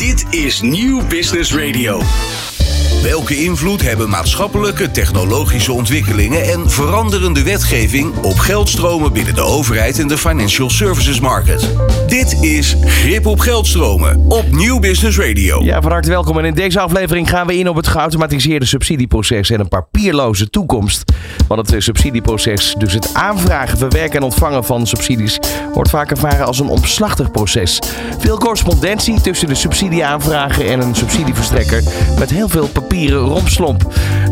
[0.00, 2.00] Dit is Nieuw Business Radio.
[3.02, 10.08] Welke invloed hebben maatschappelijke, technologische ontwikkelingen en veranderende wetgeving op geldstromen binnen de overheid en
[10.08, 11.68] de financial services market?
[12.06, 15.62] Dit is Grip op Geldstromen op Nieuw Business Radio.
[15.64, 16.38] Ja, van harte welkom.
[16.38, 21.12] En in deze aflevering gaan we in op het geautomatiseerde subsidieproces en een papierloze toekomst.
[21.48, 25.38] Want het eh, subsidieproces, dus het aanvragen, verwerken en ontvangen van subsidies,
[25.74, 27.78] wordt vaak ervaren als een omslachtig proces.
[28.18, 31.82] Veel correspondentie tussen de subsidieaanvrager en een subsidieverstrekker
[32.18, 33.76] met heel veel papieren.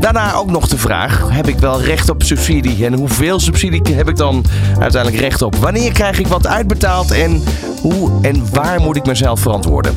[0.00, 2.84] Daarna ook nog de vraag: heb ik wel recht op subsidie?
[2.86, 4.44] En hoeveel subsidie heb ik dan
[4.78, 5.56] uiteindelijk recht op?
[5.56, 7.42] Wanneer krijg ik wat uitbetaald en
[7.80, 9.94] hoe en waar moet ik mezelf verantwoorden?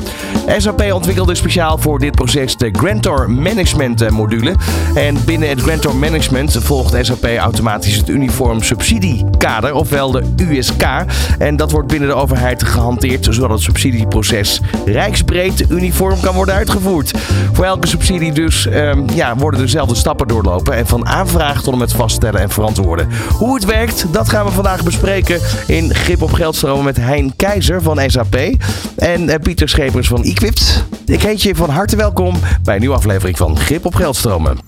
[0.56, 4.54] SAP ontwikkelde speciaal voor dit proces de Grantor Management eh, module.
[4.94, 10.86] En binnen het Grantor Management volgt SAP automatisch het Uniform Subsidiekader, ofwel de USK.
[11.38, 17.12] En dat wordt binnen de overheid gehanteerd, zodat het subsidieproces rijksbreed uniform kan worden uitgevoerd.
[17.52, 20.74] Voor elke subsidie dus ehm, ja, worden dezelfde stappen doorlopen.
[20.74, 23.08] En van aanvraag tot en met vaststellen en verantwoorden.
[23.38, 27.82] Hoe het werkt, dat gaan we vandaag bespreken in Grip op Geldstromen met Hein Keizer
[27.82, 28.36] van SAP.
[28.96, 30.84] En eh, Pieter Schepers van Equipt.
[31.06, 34.58] Ik heet je van harte welkom bij een nieuwe aflevering van Grip op Geldstromen.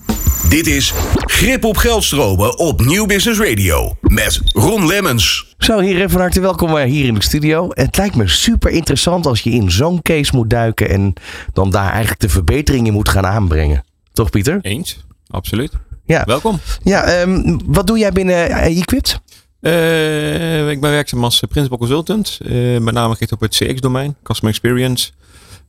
[0.49, 0.93] Dit is
[1.25, 5.55] Grip op Geldstromen op Nieuw Business Radio met Ron Lemmens.
[5.57, 7.67] Zo, heren, van harte welkom eh, hier in de studio.
[7.69, 11.13] Het lijkt me super interessant als je in zo'n case moet duiken en
[11.53, 13.83] dan daar eigenlijk de verbeteringen moet gaan aanbrengen.
[14.13, 14.59] Toch, Pieter?
[14.61, 15.71] Eens, absoluut.
[16.05, 16.23] Ja.
[16.25, 16.59] Welkom.
[16.83, 19.19] Ja, ehm, wat doe jij binnen eh, Equipt?
[19.61, 22.39] Eh, ik ben werkzaam als principal consultant.
[22.45, 25.11] eh, met name gericht op het CX-domein, Customer Experience.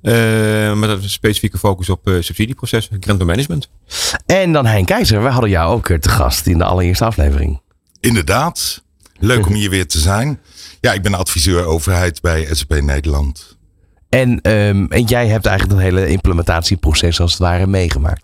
[0.07, 3.69] Eh, met een specifieke focus op eh, subsidieproces, Grantor Management.
[4.27, 7.61] En dan Hein Keizer, we hadden jou ook eh, te gast in de allereerste aflevering.
[8.01, 8.84] Inderdaad.
[9.19, 10.41] Leuk om hier weer te zijn.
[10.81, 13.57] Ja, ik ben adviseur overheid bij SAP Nederland.
[14.09, 18.23] En, ehm, en jij hebt eigenlijk dat hele implementatieproces als het ware meegemaakt.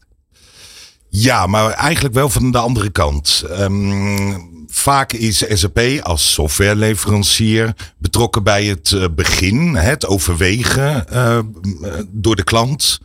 [1.09, 3.45] Ja, maar eigenlijk wel van de andere kant.
[3.51, 4.39] Ehm,
[4.75, 11.39] vaak is SAP als softwareleverancier betrokken bij het eh, begin, het overwegen eh,
[12.09, 13.01] door de klant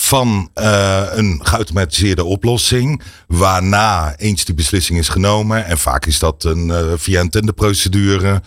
[0.00, 3.02] van eh, een geautomatiseerde oplossing.
[3.26, 8.42] Waarna eens die beslissing is genomen, en vaak is dat een, eh, via een tenderprocedure,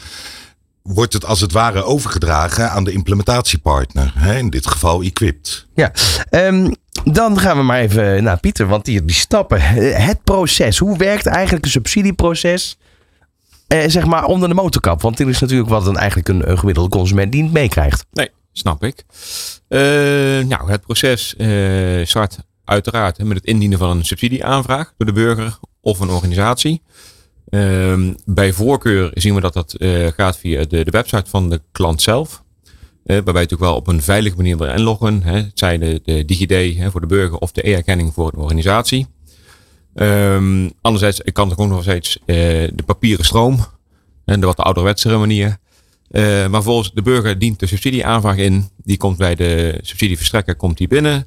[0.82, 4.14] wordt het als het ware overgedragen aan de implementatiepartner.
[4.38, 5.66] In dit geval Equipped.
[5.76, 5.92] Ja,
[6.30, 6.72] ehm,
[7.04, 9.62] dan gaan we maar even naar Pieter, want die, die stappen.
[9.62, 12.78] Het proces, hoe werkt eigenlijk een subsidieproces?
[13.68, 15.02] Eh, zeg maar onder de motorkap.
[15.02, 18.06] Want dit is natuurlijk wat een, eigenlijk een, een gemiddelde consument die niet meekrijgt.
[18.12, 19.04] Nee, snap ik.
[19.68, 19.80] Eh,
[20.48, 25.58] nou, het proces eh, start uiteraard met het indienen van een subsidieaanvraag door de burger
[25.82, 26.82] of een organisatie.
[27.50, 31.62] Ehm, bij voorkeur zien we dat dat eh, gaat via de, de website van de
[31.72, 32.44] klant zelf.
[33.04, 35.24] Waarbij je natuurlijk wel op een veilige manier wil inloggen.
[35.24, 35.36] Hè.
[35.36, 39.08] Het zij de, de DigiD hè, voor de burger of de e-erkenning voor een organisatie.
[39.94, 42.36] Ehm, anderzijds kan er ook nog steeds eh,
[42.74, 43.66] de papieren stroom.
[44.26, 45.58] En de wat ouderwetsere manier.
[46.10, 48.70] Eh, maar volgens de burger dient de subsidieaanvraag in.
[48.84, 51.26] Die komt bij de subsidieverstrekker komt die binnen.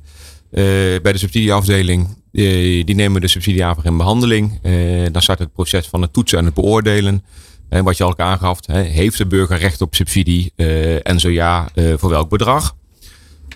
[0.50, 0.64] Eh,
[1.02, 4.58] bij de subsidieafdeling, die nemen de subsidieaanvraag in behandeling.
[4.62, 4.72] Eh,
[5.12, 7.24] dan start het proces van het toetsen en het beoordelen.
[7.68, 10.52] En wat je al aangaf, heeft de burger recht op subsidie?
[10.56, 12.76] Eh, en zo ja, eh, voor welk bedrag?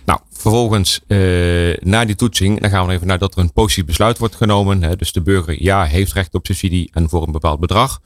[0.05, 3.85] Nou, vervolgens eh, na die toetsing, dan gaan we even naar dat er een positief
[3.85, 4.83] besluit wordt genomen.
[4.83, 8.01] Hè, dus de burger ja heeft recht op subsidie en voor een bepaald bedrag.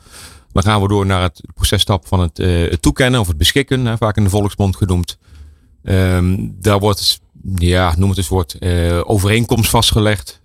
[0.53, 4.17] Dan gaan we door naar het processtap van het, toekennen of het beschikken, hè, vaak
[4.17, 5.19] in de volksmond genoemd.
[5.85, 7.21] Ehm, daar wordt,
[7.55, 8.57] ja, noem het eens
[9.05, 10.41] overeenkomst vastgelegd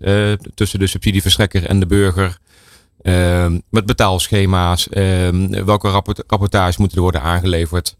[0.54, 2.38] tussen de subsidieverstrekker en de burger.
[3.02, 7.96] Ehm, met betaalschema's, ehm, welke rapport, rapportages moeten er worden aangeleverd.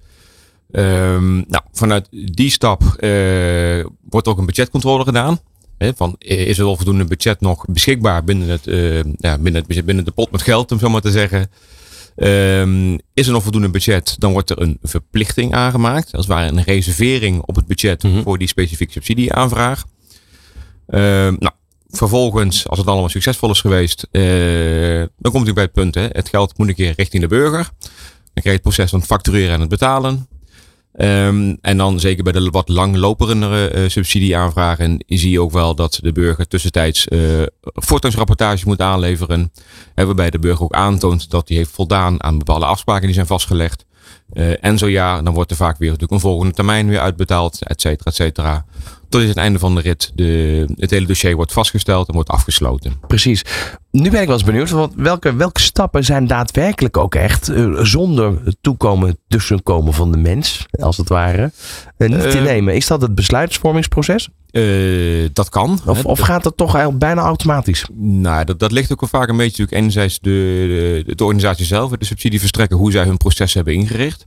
[0.73, 5.41] Ehm, nou, vanuit die stap eh, wordt ook een budgetcontrole gedaan.
[5.79, 9.67] Hè, van, is er wel voldoende budget nog beschikbaar binnen, het, eh, ja, binnen, het,
[9.67, 11.51] budget- binnen de pot met geld, om zo maar te zeggen.
[13.15, 16.13] Is er nog voldoende budget, dan wordt er een verplichting aangemaakt.
[16.13, 18.23] Als het ware een reservering op het budget Mhm.
[18.23, 19.85] voor die specifieke subsidieaanvraag.
[20.87, 21.51] Nou,
[21.91, 24.23] vervolgens, als het allemaal succesvol is geweest, eh,
[25.19, 27.69] dan komt u bij het punt, hè, het geld moet een keer richting de burger.
[27.79, 30.29] Dan krijg je het proces van het factureren en het betalen.
[30.93, 35.99] Ehm, en dan zeker bij de wat langloperendere eh, subsidieaanvragen zie je ook wel dat
[36.03, 37.19] de burger tussentijds eh
[37.63, 39.53] voortgangsrapportage moet aanleveren.
[39.95, 43.27] Hè, waarbij de burger ook aantoont dat hij heeft voldaan aan bepaalde afspraken die zijn
[43.27, 43.85] vastgelegd.
[44.61, 47.81] En zo ja, dan wordt er vaak weer natuurlijk een volgende termijn weer uitbetaald, et
[47.81, 48.65] cetera, et cetera.
[49.11, 52.29] Tot is het einde van de rit de, het hele dossier wordt vastgesteld en wordt
[52.29, 52.93] afgesloten.
[53.07, 53.45] Precies.
[53.91, 57.85] Nu ben ik wel eens benieuwd, want welke, welke stappen zijn daadwerkelijk ook echt uh,
[57.85, 61.53] zonder het toekomen, tussenkomen van de mens, als het ware,
[61.99, 62.75] uh, niet te nemen?
[62.75, 64.29] Is dat het besluitvormingsproces?
[65.33, 65.81] dat kan.
[65.87, 67.87] Of, of gaat dat toch eigenlijk bijna automatisch?
[67.95, 71.65] Nou, dat, dat ligt ook wel vaak een beetje natuurlijk enerzijds de, de, de organisatie
[71.65, 74.27] zelf, de subsidieverstrekker, hoe zij hun proces hebben ingericht.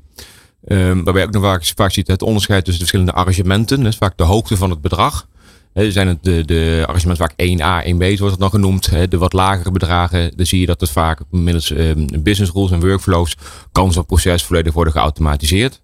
[0.67, 3.83] Um, waarbij ook nog vaak, vaak ziet het onderscheid tussen de verschillende arrangementen.
[3.83, 5.27] Dus vaak de hoogte van het bedrag.
[5.73, 8.85] He, zijn het de, de arrangementen vaak 1A, 1B, zoals het dan genoemd.
[8.85, 12.71] He, de wat lagere bedragen, dan zie je dat het vaak middels um, business rules
[12.71, 13.37] en workflows
[13.71, 15.81] kan zo'n proces volledig worden geautomatiseerd.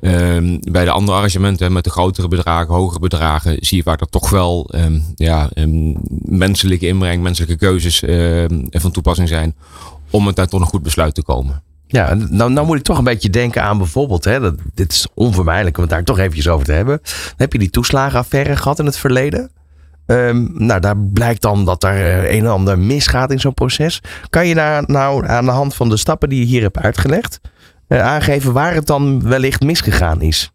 [0.00, 4.10] Um, bij de andere arrangementen met de grotere bedragen, hogere bedragen, zie je vaak dat
[4.10, 4.70] toch wel
[5.14, 5.50] ja,
[6.24, 7.98] menselijke inbreng, menselijke keuzes
[8.70, 9.54] van toepassing zijn
[10.10, 11.62] om het daar tot een goed besluit te komen.
[11.92, 15.08] Ja, nou, nou moet ik toch een beetje denken aan bijvoorbeeld, hè, dat, dit is
[15.14, 17.00] onvermijdelijk om het daar toch eventjes over te hebben.
[17.02, 19.50] Dan heb je die toeslagenaffaire gehad in het verleden?
[20.06, 24.00] Um, nou, daar blijkt dan dat er een en ander misgaat in zo'n proces.
[24.28, 27.40] Kan je daar nou aan de hand van de stappen die je hier hebt uitgelegd,
[27.88, 30.50] uh, aangeven waar het dan wellicht misgegaan is?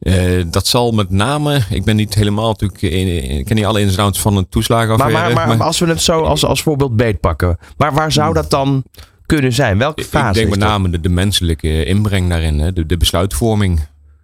[0.00, 3.96] Uh, dat zal met name, ik ben niet helemaal natuurlijk, ik ken niet alle ins
[3.96, 5.18] en van een toeslagenaffaire.
[5.18, 8.34] Maar, maar, maar, maar, als we het zo als, als voorbeeld beetpakken, maar waar zou
[8.34, 8.84] dat dan
[9.26, 9.78] kunnen zijn?
[9.78, 10.28] Welke fase?
[10.28, 12.72] Ik denk met name de, de, menselijke inbreng daarin, hè?
[12.72, 13.80] De, de besluitvorming.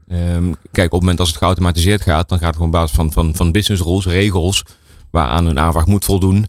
[0.08, 2.96] Um, kijk, op het moment als het geautomatiseerd gaat, dan gaat het gewoon op basis
[2.96, 4.64] van, van, van business rules, regels,
[5.10, 6.46] waaraan een aanvraag moet voldoen.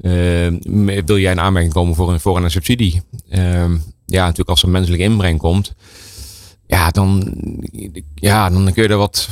[0.00, 3.02] Uh, wil jij een aanmerking komen voor een, voor een subsidie?
[3.30, 3.64] Uh,
[4.06, 5.74] ja, natuurlijk als er menselijke inbreng komt,
[6.66, 7.34] ja, dan,
[8.14, 9.28] ja, dan kun je er wat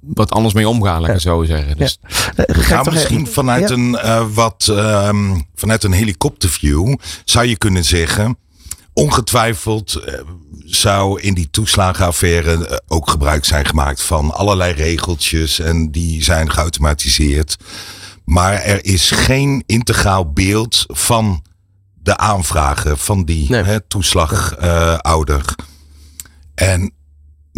[0.00, 1.76] wat anders mee omgaan, laat ik zo zeggen.
[1.76, 1.98] Dus,
[2.36, 2.44] ja.
[2.46, 3.74] Ga misschien vanuit, ja.
[3.74, 8.38] een, uh, wat, um, vanuit een helikopterview zou je kunnen zeggen,
[8.92, 10.14] ongetwijfeld uh,
[10.64, 16.50] zou in die toeslagenaffaire uh, ook gebruik zijn gemaakt van allerlei regeltjes en die zijn
[16.50, 17.56] geautomatiseerd.
[18.24, 21.42] Maar er is geen integraal beeld van
[22.02, 23.62] de aanvragen van die nee.
[23.62, 25.54] hè, toeslagouder.
[26.54, 26.92] en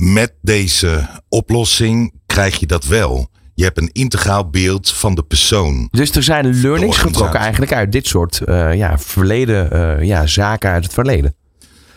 [0.00, 3.28] met deze oplossing krijg je dat wel.
[3.54, 5.88] Je hebt een integraal beeld van de persoon.
[5.90, 10.70] Dus er zijn learnings getrokken eigenlijk uit dit soort uh, ja, verleden uh, ja, zaken
[10.70, 11.34] uit het verleden.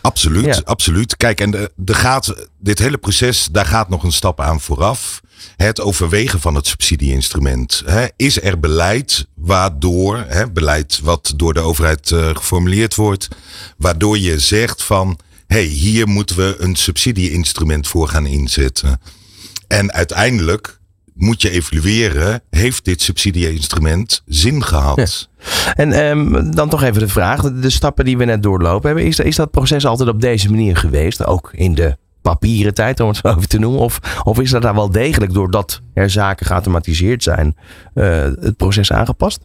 [0.00, 0.60] Absoluut, ja.
[0.64, 1.16] absoluut.
[1.16, 5.20] Kijk, en de, de gaat, dit hele proces, daar gaat nog een stap aan vooraf.
[5.56, 7.82] Het overwegen van het subsidieinstrument.
[7.86, 13.28] Hè, is er beleid waardoor, hè, beleid wat door de overheid uh, geformuleerd wordt,
[13.76, 19.00] waardoor je zegt van hey, hier moeten we een subsidieinstrument voor gaan inzetten.
[19.68, 20.78] En uiteindelijk
[21.14, 25.28] moet je evalueren, heeft dit subsidieinstrument zin gehad?
[25.38, 25.74] Ja.
[25.74, 29.18] En um, dan toch even de vraag, de stappen die we net doorlopen hebben, is,
[29.18, 31.24] is dat proces altijd op deze manier geweest?
[31.24, 33.80] Ook in de papieren tijd, om het zo even te noemen?
[33.80, 37.56] Of, of is dat daar wel degelijk, doordat er zaken geautomatiseerd zijn,
[37.94, 39.40] uh, het proces aangepast?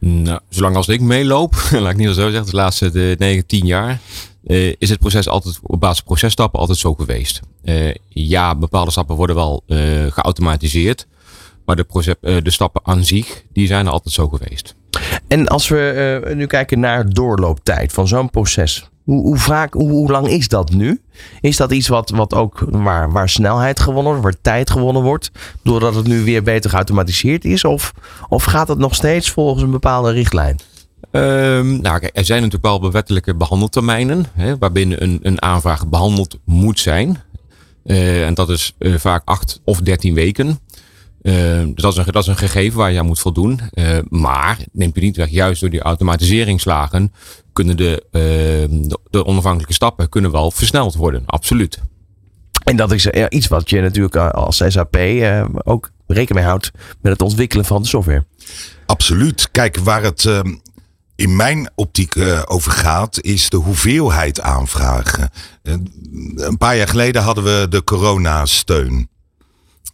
[0.00, 3.66] Nou, zolang als ik meeloop, laat ik niet zo zeggen, de laatste de 9, 10
[3.66, 4.00] jaar,
[4.46, 7.40] uh, is het proces altijd op basis van processtappen altijd zo geweest.
[7.64, 9.78] Uh, ja, bepaalde stappen worden wel uh,
[10.10, 11.06] geautomatiseerd.
[11.64, 14.74] Maar de, proces, de stappen aan zich, die zijn er altijd zo geweest.
[15.28, 18.90] En als we nu kijken naar doorlooptijd van zo'n proces.
[19.04, 21.00] Hoe, hoe, vaak, hoe, lang is dat nu?
[21.40, 25.30] Is dat iets wat, wat ook waar, waar snelheid gewonnen wordt, waar tijd gewonnen wordt,
[25.62, 27.64] doordat het nu weer beter geautomatiseerd is?
[27.64, 27.92] Of,
[28.28, 30.58] of gaat het nog steeds volgens een bepaalde richtlijn?
[31.12, 36.38] Um, nou, kijk, er zijn natuurlijk wel wettelijke behandeltermijnen, hè, waarbinnen een, een aanvraag behandeld
[36.44, 37.22] moet zijn.
[37.84, 40.46] Uh, en dat is uh, vaak 8 of 13 weken.
[40.46, 43.60] Uh, dus dat is, een, dat is een gegeven waar je aan moet voldoen.
[44.08, 47.12] maar neemt je niet weg, juist door die automatiseringsslagen
[47.52, 51.22] kunnen de, de, de, onafhankelijke stappen kunnen wel versneld worden.
[51.26, 51.80] Absoluut.
[52.64, 54.96] En dat is ja, iets wat je natuurlijk als SAP
[55.64, 56.70] ook rekening mee houdt
[57.00, 58.24] met het ontwikkelen van de software.
[58.86, 59.50] Absoluut.
[59.50, 60.54] Kijk, waar het ehm,
[61.22, 65.30] in mijn optiek uh, over gaat, is de hoeveelheid aanvragen.
[65.62, 65.74] Uh,
[66.34, 69.08] een paar jaar geleden hadden we de coronasteun.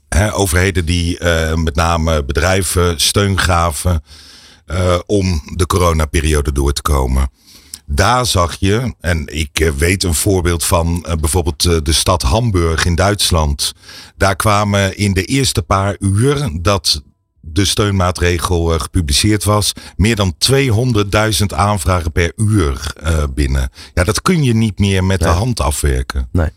[0.08, 4.02] He, overheden die uh, met name bedrijven steun gaven
[5.06, 7.30] om de coronaperiode door te komen.
[7.87, 13.73] Daar zag je, en ik weet een voorbeeld van bijvoorbeeld de stad Hamburg in Duitsland.
[14.16, 17.02] Daar kwamen in de eerste paar uur dat
[17.52, 23.71] de steunmaatregel uh, gepubliceerd was, meer dan 200.000 aanvragen per uur uh, binnen.
[23.95, 25.28] Ja, dat kun je niet meer met nee.
[25.28, 26.28] de hand afwerken.
[26.33, 26.49] Nee.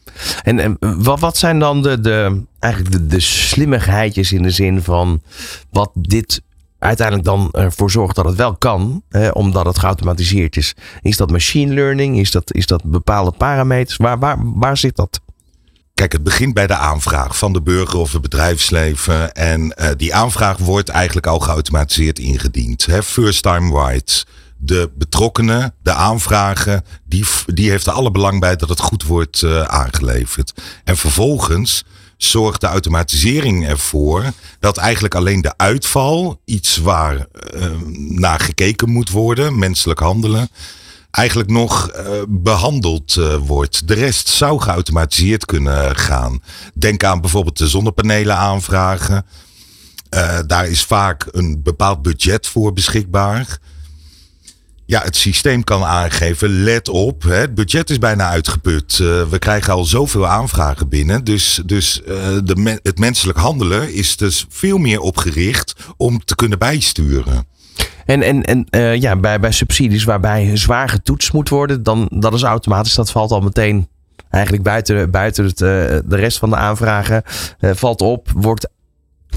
[0.44, 4.84] En, en wat, wat zijn dan de, de, eigenlijk de, de slimmigheidjes in de zin
[4.84, 5.22] van
[5.70, 6.42] wat dit
[6.80, 10.76] uiteindelijk dan ervoor zorgt dat het wel kan, hè, omdat het geautomatiseerd is?
[11.02, 12.20] Is dat machine learning?
[12.20, 13.98] Is dat, is dat bepaalde parameters?
[13.98, 15.20] Waar, waar, waar zit dat?
[16.02, 19.34] Kijk, het begint bij de aanvraag van de burger of het bedrijfsleven.
[19.34, 22.86] En uh, die aanvraag wordt eigenlijk al geautomatiseerd ingediend.
[22.86, 23.04] Hè?
[23.04, 24.26] First time rights.
[24.58, 29.42] De betrokkenen, de aanvragen, die, die heeft er alle belang bij dat het goed wordt
[29.42, 30.54] uh, aangeleverd.
[30.84, 31.84] En vervolgens
[32.18, 34.24] zorgt de automatisering ervoor
[34.60, 37.16] dat eigenlijk alleen de uitval, iets waar
[37.56, 37.66] uh,
[38.10, 40.50] naar gekeken moet worden, menselijk handelen,
[41.12, 43.88] eigenlijk nog uh, behandeld uh, wordt.
[43.88, 46.42] De rest zou geautomatiseerd kunnen gaan.
[46.74, 49.26] Denk aan bijvoorbeeld de zonnepanelen aanvragen.
[50.10, 53.58] Uh, daar is vaak een bepaald budget voor beschikbaar.
[54.86, 58.98] Ja, het systeem kan aangeven, let op, het budget is bijna uitgeput.
[58.98, 61.24] we krijgen al zoveel aanvragen binnen.
[61.24, 62.02] Dus, dus
[62.44, 67.46] de het menselijk handelen is dus veel meer opgericht om te kunnen bijsturen.
[68.12, 72.34] En, en, en uh, ja, bij, bij subsidies waarbij zwaar getoetst moet worden, dan dat
[72.34, 73.88] is automatisch, dat valt al meteen
[74.30, 75.68] eigenlijk buiten, buiten het, uh,
[76.06, 77.24] de rest van de aanvragen.
[77.60, 78.68] Uh, valt op, wordt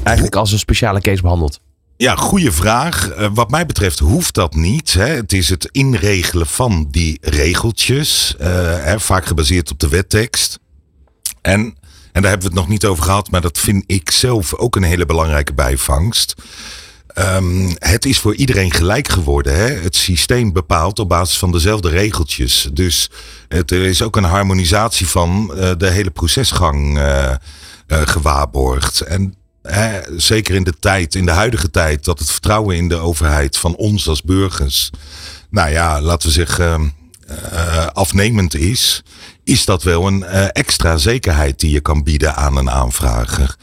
[0.02, 1.60] eigenlijk als een speciale case behandeld.
[1.96, 3.10] Ja, goede vraag.
[3.34, 4.92] Wat mij betreft hoeft dat niet.
[4.92, 5.06] Hè.
[5.06, 8.36] Het is het inregelen van die regeltjes,
[8.96, 10.58] vaak gebaseerd op de wettekst.
[11.40, 11.60] En,
[12.12, 14.76] en daar hebben we het nog niet over gehad, maar dat vind ik zelf ook
[14.76, 16.34] een hele belangrijke bijvangst.
[17.18, 19.56] Um, het is voor iedereen gelijk geworden.
[19.56, 19.66] Hè?
[19.66, 22.68] Het systeem bepaalt op basis van dezelfde regeltjes.
[22.72, 23.10] Dus
[23.48, 27.34] het, er is ook een harmonisatie van uh, de hele procesgang uh,
[27.88, 29.00] gewaarborgd.
[29.00, 29.34] En
[30.16, 33.76] zeker in de tijd, in de huidige tijd, dat het vertrouwen in de overheid van
[33.76, 34.90] ons als burgers,
[35.50, 36.92] nou ja, laten we zeggen,
[37.92, 39.02] afnemend is,
[39.44, 43.56] is dat wel een extra zekerheid die je kan bieden aan een aanvrager.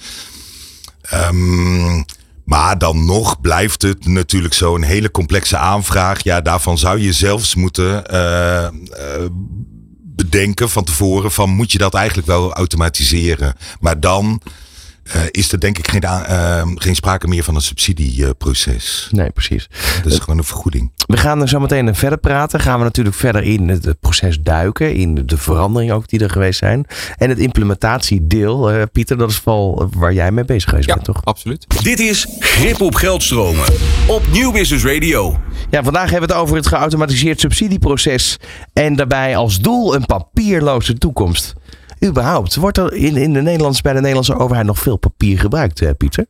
[1.14, 2.06] Um,
[2.52, 6.24] maar dan nog blijft het natuurlijk zo'n hele complexe aanvraag.
[6.24, 9.26] Ja, daarvan zou je zelfs moeten uh, uh,
[10.04, 13.56] bedenken van tevoren van moet je dat eigenlijk wel automatiseren.
[13.80, 14.42] Maar dan
[15.04, 19.08] uh, is er denk ik geen, uh, geen sprake meer van een subsidieproces.
[19.12, 19.70] nee, precies.
[20.04, 20.92] Dat is gewoon een vergoeding.
[21.06, 22.60] We gaan er zo meteen verder praten.
[22.60, 24.94] Gaan we natuurlijk verder in het proces duiken.
[24.96, 26.86] In de veranderingen ook die er geweest zijn.
[27.18, 28.74] En het implementatiedeel.
[28.74, 31.26] Uh, Pieter, dat is vooral waar jij mee bezig geweest ja, bent, toch?
[31.26, 31.84] absoluut.
[31.84, 33.66] Dit is Grip op Geldstromen.
[34.08, 35.40] Op Nieuw Business Radio.
[35.70, 38.38] Ja, vandaag hebben we het over het geautomatiseerd subsidieproces.
[38.74, 41.54] En daarbij als doel een papierloze toekomst
[42.06, 42.56] überhaupt.
[42.56, 45.90] Wordt er in, in de Nederlands, bij de Nederlandse overheid nog veel papier gebruikt, eh,
[45.98, 46.26] Pieter?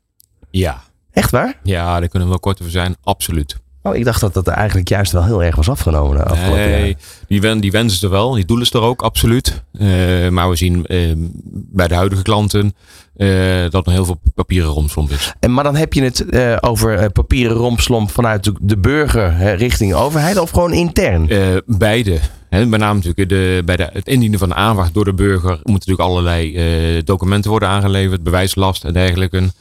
[0.49, 0.81] Ja.
[1.11, 1.59] Echt waar?
[1.63, 2.95] Ja, daar kunnen we wel kort over zijn.
[3.03, 3.57] Absoluut.
[3.83, 6.97] Oh, ik dacht dat dat eigenlijk juist wel heel erg was afgenomen afgelopen nee, jaren.
[7.27, 9.63] Die, wen, die wensen er wel, die doelen is er ook, absoluut.
[9.73, 11.13] Uh, maar we zien uh,
[11.51, 12.75] bij de huidige klanten
[13.17, 15.33] uh, dat er heel veel papieren rompslomp is.
[15.39, 16.25] En, maar dan heb je het
[16.63, 21.29] over papieren rompslomp vanuit de, de burger richting overheid of gewoon intern?
[21.65, 22.19] beide.
[22.51, 25.49] He, met name natuurlijk de, bij de, het indienen van de aanvraag door de burger
[25.49, 29.51] moeten natuurlijk allerlei documenten worden aangeleverd, bewijslast en dergelijke.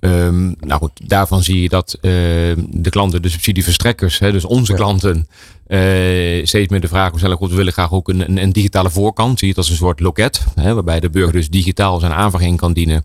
[0.00, 2.02] Um, nou goed, daarvan zie je dat uh,
[2.68, 4.78] de klanten, de subsidieverstrekkers, hè, dus onze ja.
[4.78, 5.28] klanten,
[5.68, 8.90] uh, steeds meer de vraag stellen, goed, we willen graag ook een, een, een, digitale
[8.90, 9.38] voorkant.
[9.38, 12.42] Zie je het als een soort loket, hè, waarbij de burger dus digitaal zijn aanvraag
[12.42, 13.04] in kan dienen.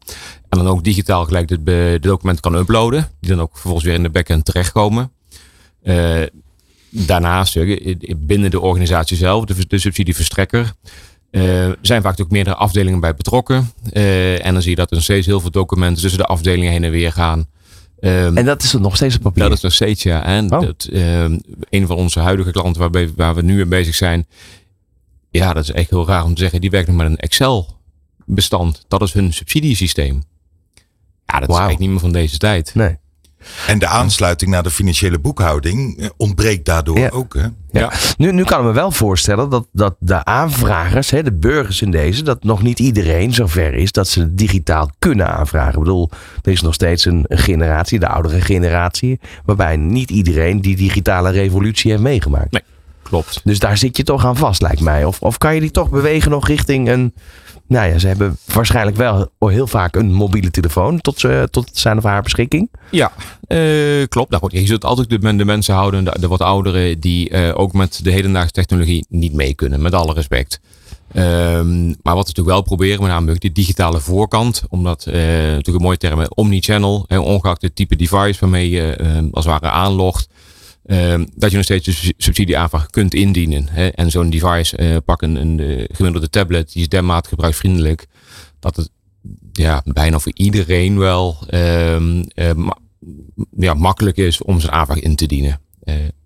[0.49, 3.93] En dan ook digitaal gelijk de, de documenten kan uploaden, die dan ook vervolgens weer
[3.93, 5.11] in de backend terechtkomen.
[5.83, 6.21] Uh,
[6.89, 7.57] daarnaast,
[8.17, 10.73] binnen de organisatie zelf, de, de subsidieverstrekker,
[11.31, 13.71] uh, er zijn vaak ook meerdere afdelingen bij betrokken.
[13.93, 16.71] Uh, en dan zie je dat er nog steeds heel veel documenten tussen de afdelingen
[16.71, 17.47] heen en weer gaan.
[17.99, 19.43] Um, en dat is nog steeds een papier?
[19.43, 20.23] Dat is nog steeds, ja.
[20.23, 20.61] En oh.
[20.61, 24.27] dat, um, een van onze huidige klanten waarbij, waar we nu mee bezig zijn.
[25.29, 26.61] Ja, dat is echt heel raar om te zeggen.
[26.61, 28.85] Die werkt nog met een Excel-bestand.
[28.87, 30.23] Dat is hun subsidiesysteem.
[31.25, 31.49] Ja, dat wow.
[31.49, 32.75] is eigenlijk niet meer van deze tijd.
[32.75, 32.97] Nee.
[33.67, 37.09] En de aansluiting naar de financiële boekhouding ontbreekt daardoor ja.
[37.09, 37.33] ook.
[37.33, 37.41] Hè?
[37.41, 37.51] Ja.
[37.71, 37.91] ja.
[38.17, 41.91] Nu, nu kan ik me wel voorstellen dat, dat de aanvragers, hè, de burgers in
[41.91, 45.73] deze, dat nog niet iedereen zover is dat ze digitaal kunnen aanvragen.
[45.73, 46.09] Ik bedoel,
[46.41, 51.29] er is nog steeds een, een generatie, de oudere generatie, waarbij niet iedereen die digitale
[51.29, 52.51] revolutie heeft meegemaakt.
[52.51, 52.63] Nee,
[53.03, 53.41] klopt.
[53.43, 55.05] Dus daar zit je toch aan vast, lijkt mij.
[55.05, 57.13] Of, of kan je die toch bewegen nog richting een
[57.69, 61.97] nou ja, ze hebben waarschijnlijk wel heel vaak een mobiele telefoon tot, ze, tot zijn
[61.97, 62.69] of haar beschikking.
[62.91, 63.11] Ja,
[63.47, 64.31] uh, klopt.
[64.31, 68.11] Nou je zult altijd de, mensen houden, de, wat ouderen, die uh, ook met de
[68.11, 70.59] hedendaagse technologie niet mee kunnen, met alle respect.
[71.13, 75.77] Um, maar wat we natuurlijk wel proberen, met name de digitale voorkant, omdat uh, natuurlijk
[75.77, 78.95] een mooie term, omnichannel, ongeacht het type device waarmee je
[79.31, 80.29] als het ware aanlogt.
[80.91, 83.67] Uh, dat je nog steeds een subsidieaanvraag kunt indienen.
[83.69, 83.87] Hè?
[83.87, 88.07] En zo'n device, uh, pak een, een gemiddelde tablet, die is dermate gebruiksvriendelijk,
[88.59, 88.89] dat het
[89.51, 91.97] ja, bijna voor iedereen wel uh,
[92.55, 92.77] ma
[93.57, 95.59] ja, makkelijk is om zijn aanvraag in te dienen.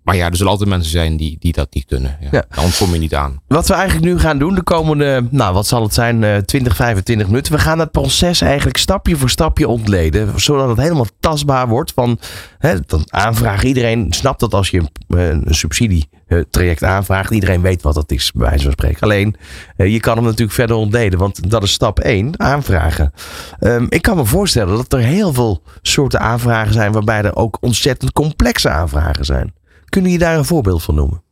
[0.04, 2.16] Maar ja, er zullen altijd mensen zijn die, die dat niet kunnen.
[2.20, 2.28] Ja.
[2.30, 2.44] Ja.
[2.54, 3.40] Dan kom je niet aan.
[3.46, 6.76] Wat we eigenlijk nu gaan doen de komende, nou wat zal het zijn, eh 20,
[6.76, 7.52] 25 minuten.
[7.52, 10.40] We gaan het proces eigenlijk stapje voor stapje ontleden.
[10.40, 12.18] Zodat het helemaal tastbaar wordt van
[12.58, 13.68] hè, dan aanvragen.
[13.68, 17.30] Iedereen snapt dat als je een, eh, een subsidietraject aanvraagt.
[17.30, 19.00] Iedereen weet wat dat is, bij wijze van spreken.
[19.00, 19.36] Alleen,
[19.76, 21.18] eh, je kan hem natuurlijk verder ontleden.
[21.18, 23.12] Want dat is stap 1, aanvragen.
[23.58, 26.92] Ehm, ik kan me voorstellen dat er heel veel soorten aanvragen zijn.
[26.92, 29.54] Waarbij er ook ontzettend complexe aanvragen zijn.
[29.88, 31.22] Kunnen je daar een voorbeeld van noemen?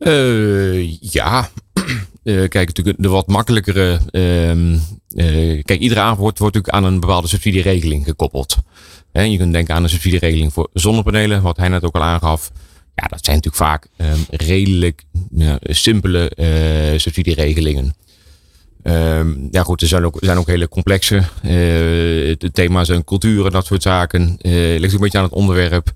[0.00, 1.48] Eh, ja,
[2.22, 4.00] Eh, kijk, natuurlijk de wat makkelijkere.
[4.10, 4.74] ehm,
[5.14, 8.56] eh, kijk, iedere aanvraag wordt, natuurlijk aan een bepaalde subsidieregeling gekoppeld.
[9.12, 12.50] Hè, je kunt denken aan een subsidieregeling voor zonnepanelen, wat hij net ook al aangaf.
[12.94, 15.04] Ja, dat zijn natuurlijk vaak ehm, redelijk
[15.62, 16.32] simpele
[16.96, 17.94] subsidieregelingen.
[18.82, 21.22] Ehm, ja goed, er zijn ook, zijn ook hele complexe.
[22.52, 23.04] thema's en
[23.50, 24.36] dat soort zaken.
[24.42, 25.92] Ligt ook een beetje aan het onderwerp.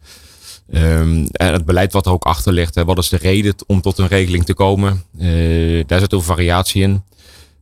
[0.71, 2.75] Ehm, en het beleid wat er ook achter ligt.
[2.75, 5.02] Hè, wat is de reden om tot een regeling te komen?
[5.18, 7.02] Eh, daar zit veel variatie in.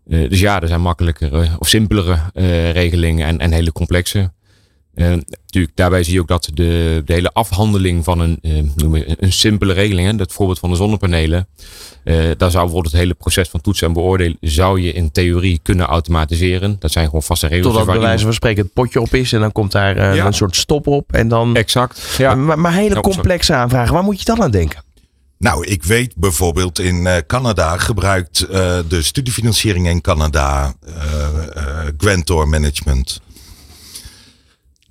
[0.08, 4.30] Eh, dus ja, er zijn makkelijkere of simpelere eh, regelingen en, en hele complexe.
[4.94, 5.06] Eh,
[5.44, 9.16] natuurlijk, daarbij zie je ook dat de, de hele afhandeling van een, eh, noem je,
[9.18, 11.48] een simpele regeling, hè, dat voorbeeld van de zonnepanelen,
[12.04, 15.60] eh, daar zou bijvoorbeeld het hele proces van toetsen en beoordelen, zou je in theorie
[15.62, 16.76] kunnen automatiseren.
[16.78, 17.66] Dat zijn gewoon vaste regels.
[17.66, 20.26] Totdat bij wijze van spreken het potje op is en dan komt daar Ja.
[20.26, 21.12] een soort stop op.
[21.12, 22.14] En dan, Exact.
[22.18, 22.34] Ja.
[22.34, 24.82] maar, maar hele Ja, complexe aanvragen, waar moet je dan aan denken?
[25.38, 30.94] Nou, ik weet bijvoorbeeld in eh, Canada gebruikt eh, de studiefinanciering in Canada eh,
[31.54, 33.20] eh, grantor management.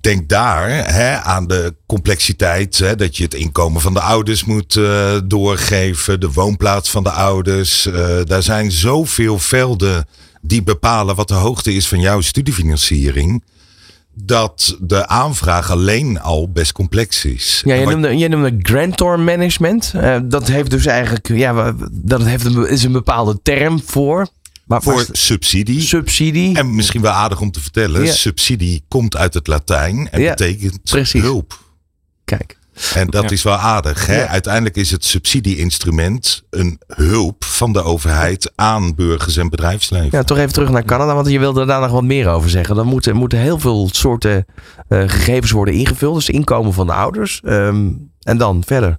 [0.02, 4.76] Denk daar hè, aan de complexiteit, hè, dat je het inkomen van de ouders moet
[4.76, 7.86] eh, doorgeven, de woonplaats van de ouders.
[7.86, 10.06] Eh, daar zijn zoveel velden
[10.40, 13.44] die bepalen wat de hoogte is van jouw studiefinanciering.
[14.14, 17.62] Dat de aanvraag alleen al best complex is.
[17.64, 19.92] Ja, wat- noemde, grantor management.
[19.96, 24.28] Eh, dat heeft dus eigenlijk, ja, dat heeft een, is een bepaalde term voor.
[24.72, 25.80] Maar voor subsidie.
[25.80, 26.56] subsidie.
[26.58, 28.12] En misschien wel aardig om te vertellen, Ja.
[28.12, 31.22] subsidie komt uit het Latijn en Ja, betekent precies.
[31.22, 31.58] hulp.
[32.24, 32.60] Kijk.
[32.94, 33.30] En dat Ja.
[33.30, 34.06] is wel aardig.
[34.06, 34.20] Hè?
[34.20, 34.26] Ja.
[34.26, 40.08] Uiteindelijk is het subsidieinstrument een hulp van de overheid aan burgers en bedrijfsleven.
[40.18, 42.76] Ja, toch even terug naar Canada, want je wilde daar nog wat meer over zeggen.
[42.76, 44.44] Dan moeten, moeten heel veel soorten
[44.88, 46.14] eh, gegevens worden ingevuld.
[46.14, 47.40] Dus inkomen van de ouders.
[47.44, 47.88] Ehm,
[48.20, 48.98] en dan verder.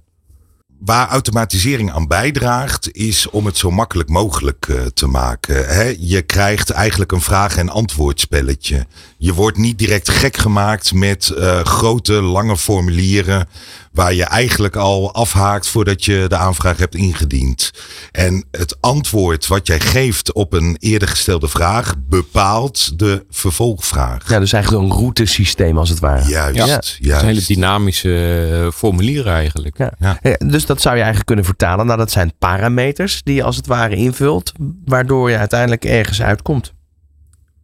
[0.78, 5.96] Waar automatisering aan bijdraagt, is om het zo makkelijk mogelijk eh, te maken.
[6.08, 8.86] Je krijgt eigenlijk een vraag- en antwoordspelletje.
[9.18, 13.48] Je wordt niet direct gek gemaakt met eh, grote, lange formulieren.
[13.94, 17.70] Waar je eigenlijk al afhaakt voordat je de aanvraag hebt ingediend.
[18.12, 24.28] En het antwoord wat jij geeft op een eerder gestelde vraag bepaalt de vervolgvraag.
[24.28, 26.28] Ja, dus eigenlijk een routesysteem als het ware.
[26.28, 26.66] Juist, Ja.
[26.66, 26.96] juist.
[27.00, 29.78] Het zijn hele dynamische eh, formulieren eigenlijk.
[29.78, 29.92] Ja.
[29.98, 30.18] Ja.
[30.22, 31.86] Ja, dus dat zou je eigenlijk kunnen vertalen.
[31.86, 34.52] Nou, dat zijn parameters die je als het ware invult,
[34.84, 36.72] waardoor je uiteindelijk ergens uitkomt.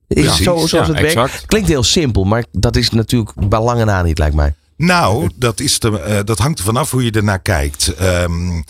[0.08, 1.06] Is Precies, zo zoals ja, het werkt?
[1.06, 1.46] exact.
[1.46, 4.54] Klinkt heel simpel, maar dat is natuurlijk bij lange na niet, lijkt mij.
[4.80, 7.94] Nou, dat, is de, eh, dat hangt er vanaf hoe je ernaar kijkt.
[7.94, 8.62] Ehm,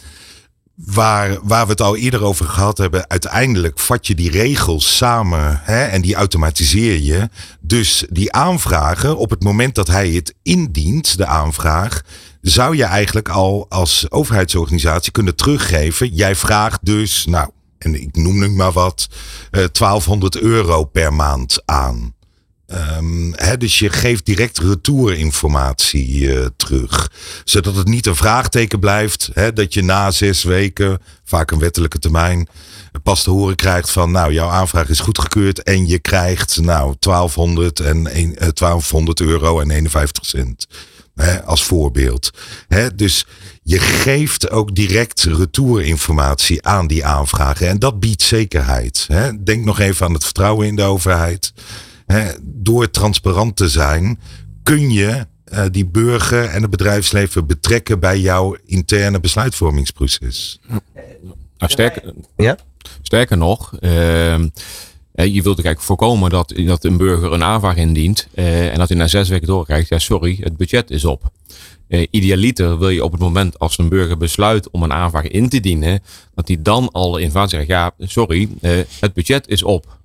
[0.74, 5.60] waar, waar we het al eerder over gehad hebben, uiteindelijk vat je die regels samen
[5.62, 7.28] hè, en die automatiseer je.
[7.60, 12.02] Dus die aanvragen, op het moment dat hij het indient, de aanvraag,
[12.40, 16.14] zou je eigenlijk al als overheidsorganisatie kunnen teruggeven.
[16.14, 19.08] Jij vraagt dus, nou, en ik noem nu maar wat,
[19.50, 22.14] eh 1200 euro per maand aan.
[22.70, 27.10] Ehm, dus je geeft direct retourinformatie eh, terug.
[27.44, 29.30] Zodat het niet een vraagteken blijft.
[29.54, 32.48] Dat je na zes weken, vaak een wettelijke termijn,
[33.02, 37.80] pas te horen krijgt van nou, jouw aanvraag is goedgekeurd en je krijgt nou 1200,
[37.80, 40.66] en een- eh, 1200 euro en 51 cent.
[41.44, 42.30] Als voorbeeld.
[42.94, 43.26] Dus
[43.62, 47.68] je geeft ook direct retourinformatie aan die aanvragen.
[47.68, 49.06] En dat biedt zekerheid.
[49.44, 51.52] Denk nog even aan het vertrouwen in de overheid.
[52.10, 54.18] Hè, door transparant te zijn,
[54.62, 60.60] kun je eh, die burger en het bedrijfsleven betrekken bij jouw interne besluitvormingsproces.
[61.58, 62.56] Nou, sterker, Ja?
[63.02, 64.48] sterker nog, ehm,
[65.12, 68.88] eh, je wilt eigenlijk voorkomen dat, dat een burger een aanvraag indient eh, en dat
[68.88, 71.30] hij na zes weken doorkrijgt, ja sorry, het budget is op.
[71.90, 75.48] Eh, idealiter wil je op het moment als een burger besluit om een aanvraag in
[75.48, 76.02] te dienen,
[76.34, 79.98] dat hij dan al in informatie zegt, ja sorry, eh, het budget is op.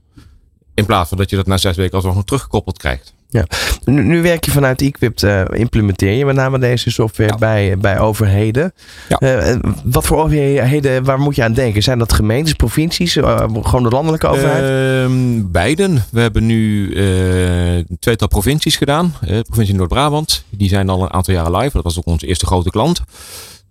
[0.76, 3.14] In plaats van dat je dat na zes weken alsnog nog teruggekoppeld krijgt.
[3.30, 3.46] Ja.
[3.86, 7.38] Nu, nu werk je vanuit Equipped, eh, implementeer je met name deze software Ja.
[7.38, 8.74] bij, bij overheden.
[9.10, 9.18] Ja.
[9.18, 11.84] Eh, eh, wat voor overheden, waar moet je aan denken?
[11.84, 14.64] Zijn dat gemeentes, provincies, gewoon de landelijke overheid?
[14.64, 16.04] Ehm, beiden.
[16.12, 19.16] We hebben nu een tweetal provincies gedaan.
[19.22, 20.44] De provincie Noord-Brabant.
[20.50, 21.72] Die zijn al een aantal jaren live.
[21.74, 23.02] Dat was ook onze eerste grote klant.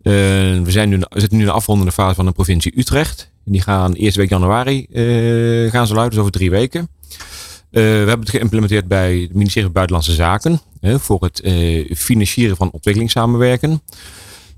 [0.03, 3.33] we, zijn nu, we zitten nu in de afrondende fase van de provincie Utrecht.
[3.45, 4.87] Die gaan eerste week januari
[5.71, 6.89] gaan ze luiden, dus over drie weken.
[7.71, 10.61] we hebben het geïmplementeerd bij het ministerie van Buitenlandse Zaken.
[10.81, 11.41] voor het
[11.97, 13.81] financieren van ontwikkelingssamenwerken.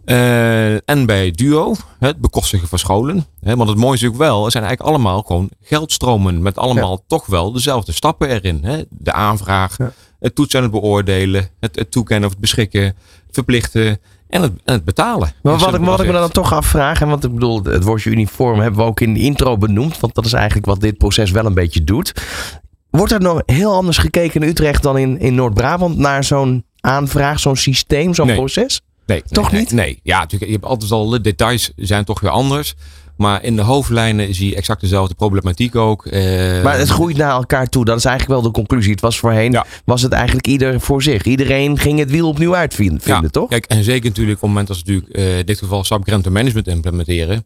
[0.06, 3.26] Uh, en bij Duo, het bekostigen van scholen.
[3.40, 6.42] Hè, want het mooie is natuurlijk wel, er zijn eigenlijk allemaal gewoon geldstromen.
[6.42, 8.64] Met allemaal toch wel dezelfde stappen erin.
[8.64, 8.82] Hè.
[8.90, 9.76] De aanvraag,
[10.18, 12.96] het toetsen en het beoordelen, het, het toekennen of het beschikken,
[13.30, 13.98] verplichten
[14.36, 15.32] en het, en het betalen.
[15.42, 18.10] Maar wat ik, wat ik me dan toch afvraag, en want ik bedoel, het woordje
[18.10, 20.00] uniform hebben we ook in de intro benoemd.
[20.00, 22.12] Want dat is eigenlijk wat dit proces wel een beetje doet.
[22.90, 27.40] Wordt er nog heel anders gekeken in Utrecht dan in, in Noord-Brabant naar zo'n aanvraag,
[27.40, 28.80] zo'n systeem, zo'n proces?
[29.06, 29.72] Nee, toch niet?
[29.72, 30.50] Nee, ja, natuurlijk.
[30.50, 32.74] Je hebt altijd al de details zijn toch weer anders.
[33.16, 36.06] Maar in de hoofdlijnen zie je exact dezelfde problematiek ook.
[36.06, 37.84] Eh, maar het groeit naar elkaar toe.
[37.84, 38.90] Dat is eigenlijk wel de conclusie.
[38.90, 41.24] Het was voorheen, was het eigenlijk ieder voor zich.
[41.24, 43.48] Iedereen ging het wiel opnieuw uitvinden, ja, toch?
[43.48, 46.06] Kijk, en zeker natuurlijk op het moment als we natuurlijk uh, in dit geval SAP
[46.06, 47.44] Management implementeren.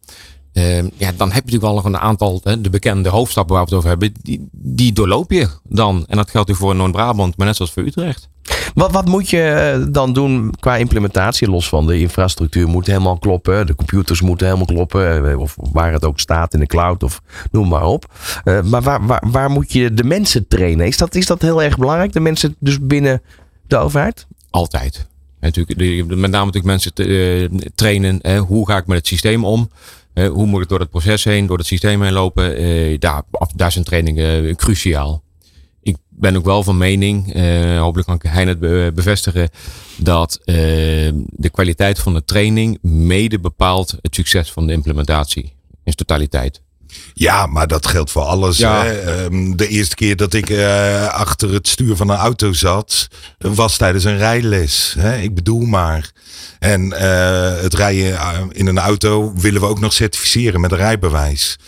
[0.52, 3.64] Uh, ja, dan heb je natuurlijk wel nog een aantal, hè, de bekende hoofdstappen waar
[3.64, 6.04] we het over hebben, die, die doorloop je dan.
[6.08, 8.28] En dat geldt voor Noord-Brabant, maar net zoals voor Utrecht.
[8.74, 11.50] Wat, wat moet je eh, dan doen qua implementatie?
[11.50, 13.66] Los van de infrastructuur moet helemaal kloppen.
[13.66, 15.30] De computers moeten helemaal kloppen.
[15.30, 18.12] Eh, of waar het ook staat in de cloud of noem maar op.
[18.44, 20.86] Uh, maar waar, waar, waar moet je de mensen trainen?
[20.86, 22.12] Is dat, is dat heel erg belangrijk?
[22.12, 23.22] De mensen dus binnen
[23.66, 24.26] de overheid?
[24.50, 25.08] Altijd.
[25.40, 28.18] En natuurlijk, met name natuurlijk mensen te, trainen.
[28.22, 29.70] Hè, hoe ga ik met het systeem om?
[30.14, 33.01] Hoe moet ik door het proces heen, door het systeem heen lopen?
[33.01, 33.23] daar,
[33.55, 35.23] daar zijn trainingen cruciaal
[35.83, 39.49] ik ben ook wel van mening, uh, hopelijk kan hij het bevestigen,
[39.96, 45.53] dat de kwaliteit van de training mede bepaalt het succes van de implementatie
[45.85, 46.62] in totaliteit.
[47.14, 48.57] Ja, maar dat geldt voor alles.
[48.57, 48.85] Ja.
[48.85, 49.00] Hè?
[49.00, 53.76] Ehm, de eerste keer dat ik uh, achter het stuur van een auto zat, was
[53.76, 54.94] tijdens een rijles.
[54.98, 55.18] Hè?
[55.18, 56.11] Ik bedoel maar.
[56.59, 56.90] En
[57.61, 61.59] het rijden in een auto willen we ook nog certificeren met een rijbewijs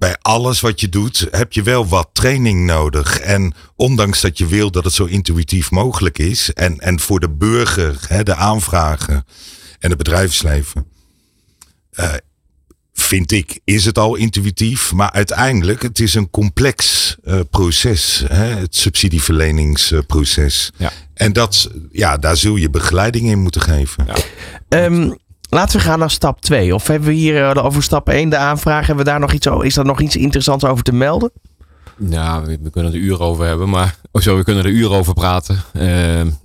[0.00, 3.18] bij alles wat je doet heb je wel wat training nodig.
[3.18, 6.52] En ondanks dat je wil dat het zo intuïtief mogelijk is.
[6.52, 9.24] En, en voor de burger, hè, de aanvragen
[9.78, 10.86] en het bedrijfsleven.
[11.92, 12.12] Uh,
[13.02, 14.92] vind ik, is het al intuïtief.
[14.92, 18.24] Maar uiteindelijk, het is een complex uh, proces.
[18.28, 20.72] Hè, het subsidieverleningsproces.
[20.76, 20.90] Ja.
[21.14, 24.06] En dat, ja, daar zul je begeleiding in moeten geven.
[24.68, 24.84] Ja.
[24.84, 25.18] Um,
[25.50, 26.74] Laten we gaan naar stap 2.
[26.74, 28.86] Of hebben we hier uh, over stap 1 de aanvraag?
[28.86, 31.30] Hebben we daar nog iets, is daar nog iets interessants over te melden?
[31.96, 34.96] Nou, we, we kunnen er uren over hebben, maar oh zo, we kunnen er uren
[34.96, 35.62] over praten.
[35.72, 35.82] Uh,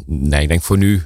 [0.05, 1.03] nee, ik denk voor nu.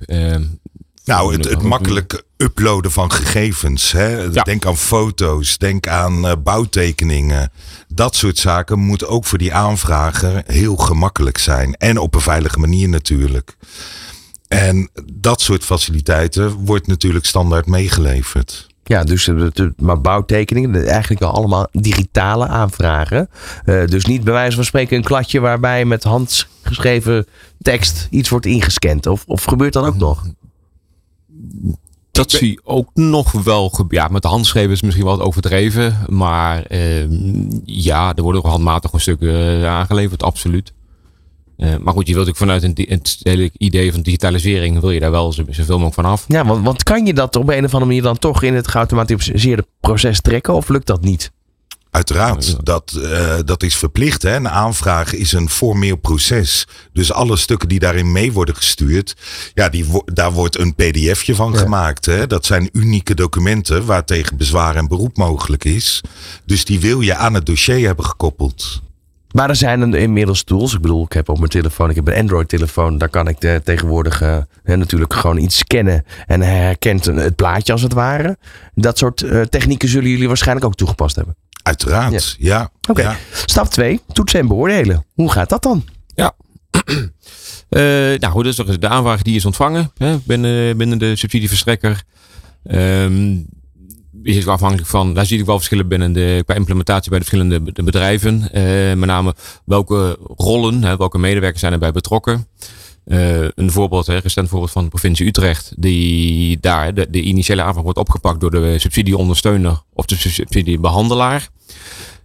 [1.10, 3.92] Nou, het, het makkelijk uploaden van gegevens.
[3.92, 4.30] Hè?
[4.30, 7.52] Denk aan foto's, denk aan uh, bouwtekeningen.
[7.88, 11.74] Dat soort zaken moet ook voor die aanvrager heel gemakkelijk zijn.
[11.74, 13.56] En op een veilige manier natuurlijk.
[14.48, 18.68] En dat soort faciliteiten wordt natuurlijk standaard meegeleverd.
[18.84, 23.30] Ja, dus de, maar bouwtekeningen, eigenlijk wel allemaal digitale aanvragen.
[23.66, 27.26] Uh, dus niet bij wijze van spreken een kladje waarbij met handgeschreven
[27.62, 29.08] tekst iets wordt ingescand.
[29.08, 30.26] Of, of gebeurt dat ook nog?
[32.12, 33.86] Dat zie je ook nog wel.
[33.90, 35.98] Ja, met de handschreven is misschien wat overdreven.
[36.08, 37.06] Maar uh,
[37.66, 40.74] ja, er worden ook handmatig stukken uh, aangeleverd, absoluut.
[41.58, 45.00] Uh, maar goed, je wilt ook vanuit een, het hele idee van digitalisering, wil je
[45.00, 46.26] daar wel zoveel mogelijk van af.
[46.28, 48.68] Ja, want, want kan je dat op een of andere manier dan toch in het
[48.68, 51.32] geautomatiseerde proces trekken of lukt dat niet?
[51.92, 54.22] Uiteraard, dat, uh, dat is verplicht.
[54.22, 54.36] Hè?
[54.36, 56.68] Een aanvraag is een formeel proces.
[56.94, 59.16] Dus alle stukken die daarin mee worden gestuurd,
[59.54, 62.06] ja, die, daar wordt een pdfje van gemaakt.
[62.06, 62.28] Hè?
[62.28, 66.02] Dat zijn unieke documenten waar tegen bezwaar en beroep mogelijk is.
[66.46, 68.82] Dus die wil je aan het dossier hebben gekoppeld.
[69.32, 70.74] Maar er zijn inmiddels tools.
[70.74, 72.98] Ik bedoel, ik heb op mijn telefoon, ik heb een Android-telefoon.
[72.98, 76.06] Daar kan ik de, tegenwoordig uh, natuurlijk gewoon iets scannen.
[76.26, 78.38] En hij herkent het plaatje als het ware.
[78.74, 81.36] Dat soort uh, technieken zullen jullie waarschijnlijk ook toegepast hebben.
[81.62, 82.72] Uiteraard, ja.
[82.90, 83.18] Oké, ja.
[83.46, 84.00] stap 2.
[84.14, 85.06] Toetsen en beoordelen.
[85.14, 85.86] Hoe gaat dat dan?
[86.16, 86.36] Ja.
[87.70, 92.04] uh, nou goed, dus de aanvraag die is ontvangen hè, binnen, binnen de subsidieverstrekker.
[92.72, 93.48] Um,
[94.24, 97.84] is afhankelijk van, daar zie ik wel verschillen binnen de, qua implementatie bij de verschillende
[97.84, 98.50] bedrijven.
[98.54, 102.48] Uh, met name welke rollen, hè, welke medewerkers zijn erbij betrokken.
[103.10, 107.84] Uh, een voorbeeld, hè, recent voorbeeld van de provincie Utrecht, die daar de, initiële aanvraag
[107.84, 111.50] wordt opgepakt door de subsidieondersteuner of de subsidiebehandelaar.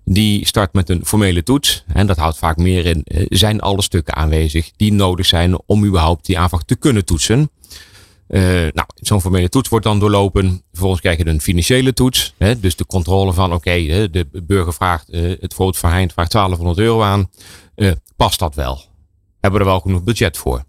[0.05, 1.85] Die start met een formele toets.
[1.87, 5.85] En dat houdt vaak meer in, eh, zijn alle stukken aanwezig die nodig zijn om
[5.85, 7.51] überhaupt die aanvraag te kunnen toetsen.
[8.29, 10.63] Uh, nou, zo'n formele toets wordt dan doorlopen.
[10.71, 12.35] Vervolgens krijg je een financiële toets.
[12.39, 15.07] Hè, dus de controle van, oké, de burger vraagt,
[15.41, 17.31] het Voot Verheind vraagt 1200 euro aan.
[18.17, 18.93] Past dat wel?
[19.45, 20.65] Hebben we er wel genoeg budget voor?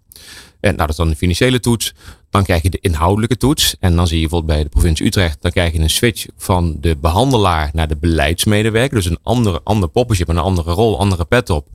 [0.60, 1.94] En nou, dat is dan de financiële toets.
[2.30, 3.76] Dan krijg je de inhoudelijke toets.
[3.80, 5.42] En dan zie je bijvoorbeeld bij de provincie Utrecht.
[5.42, 8.96] Dan krijg je een switch van de behandelaar naar de beleidsmedewerker.
[8.96, 11.68] Dus een andere, ander poppetje met een andere rol, andere pet op.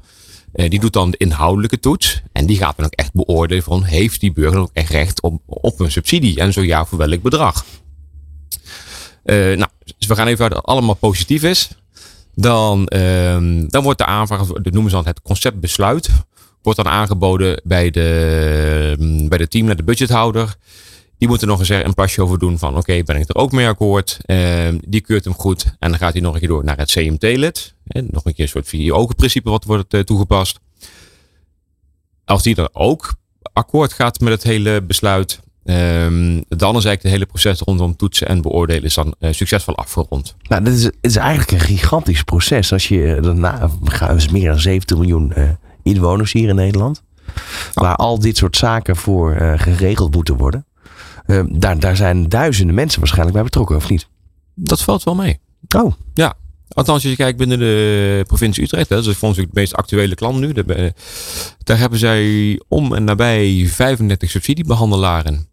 [0.53, 2.21] Uh, die doet dan de inhoudelijke toets.
[2.31, 5.41] En die gaat dan ook echt beoordelen van heeft die burger ook echt recht op,
[5.45, 6.39] op een subsidie?
[6.39, 7.65] En zo ja, voor welk bedrag?
[9.25, 11.69] Uh, nou, dus we gaan even uit dat het allemaal positief is.
[12.35, 16.09] Dan, uh, dan wordt de aanvraag, dat noemen ze dan het conceptbesluit,
[16.61, 20.55] wordt dan aangeboden bij de, bij de team naar de budgethouder.
[21.17, 23.51] Die moet er nog eens een plasje over doen van oké, ben ik er ook
[23.51, 24.17] mee akkoord.
[24.25, 26.91] Uh, die keurt hem goed en dan gaat hij nog een keer door naar het
[26.91, 27.75] CMT-lid.
[27.83, 30.59] Nog een keer een soort vier-ogen-principe wat wordt uh, toegepast.
[32.25, 33.13] Als die dan ook
[33.53, 38.27] akkoord gaat met het hele besluit, Um, dan is eigenlijk het hele proces rondom toetsen
[38.27, 40.35] en beoordelen is dan uh, succesvol afgerond.
[40.47, 42.71] Nou, dit is, is eigenlijk een gigantisch proces.
[42.71, 45.33] Als je daarna gaan we meer dan 70 miljoen
[45.83, 47.03] inwoners hier in Nederland,
[47.73, 50.65] waar al dit soort zaken voor uh, geregeld moeten worden.
[51.27, 54.07] Uh, daar, daar zijn duizenden mensen waarschijnlijk bij betrokken, of niet?
[54.55, 55.39] Dat valt wel mee.
[55.75, 55.93] Oh.
[56.13, 56.35] Ja,
[56.73, 59.75] Althans, als je kijkt binnen de provincie Utrecht, hè, dat is voor ons het meest
[59.75, 60.53] actuele klant nu.
[61.63, 65.49] Daar hebben zij om en nabij 35 subsidiebehandelaren.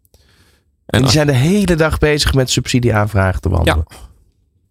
[0.85, 3.85] En die zijn de hele dag bezig met subsidieaanvragen te behandelen.
[3.89, 4.08] Ja.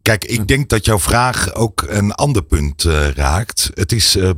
[0.09, 3.71] Kijk, ik denk dat jouw vraag ook een ander punt uh, raakt.
[3.75, 4.31] Het is uh.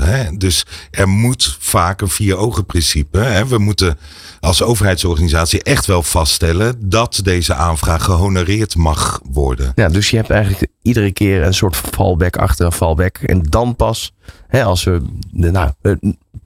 [0.00, 0.36] Hè?
[0.36, 3.18] Dus er moet vaak een vier-ogen principe.
[3.18, 3.46] Hè?
[3.46, 3.98] We moeten
[4.40, 9.72] als overheidsorganisatie echt wel vaststellen dat deze aanvraag gehonoreerd mag worden.
[9.74, 13.18] Ja, dus je hebt eigenlijk iedere keer een soort fallback achter een fallback.
[13.18, 14.12] En dan pas,
[14.46, 15.70] hè, als we nou,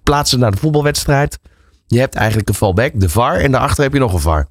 [0.03, 1.39] plaatsen naar de voetbalwedstrijd.
[1.87, 4.49] Je hebt eigenlijk een fallback, de VAR, en daarachter heb je nog een VAR.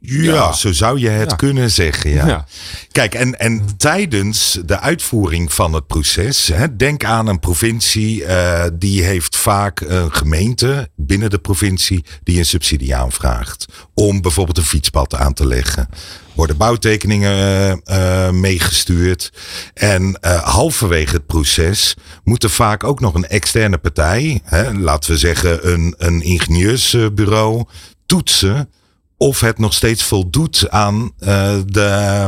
[0.00, 1.36] Ja, ja, zo zou je het ja.
[1.36, 2.10] kunnen zeggen.
[2.10, 2.26] Ja.
[2.26, 2.46] ja.
[2.92, 8.64] Kijk, en, en tijdens de uitvoering van het proces, hè, denk aan een provincie, uh,
[8.72, 13.64] die heeft vaak een gemeente binnen de provincie die een subsidie aanvraagt.
[13.94, 15.88] Om bijvoorbeeld een fietspad aan te leggen.
[16.34, 19.32] Worden bouwtekeningen uh, uh, meegestuurd.
[19.74, 25.18] En halverwege het proces moet er vaak ook nog een externe partij, hè, laten we
[25.18, 27.64] zeggen een, een ingenieursbureau,
[28.06, 28.68] toetsen
[29.16, 32.26] of het nog steeds voldoet aan uh, de,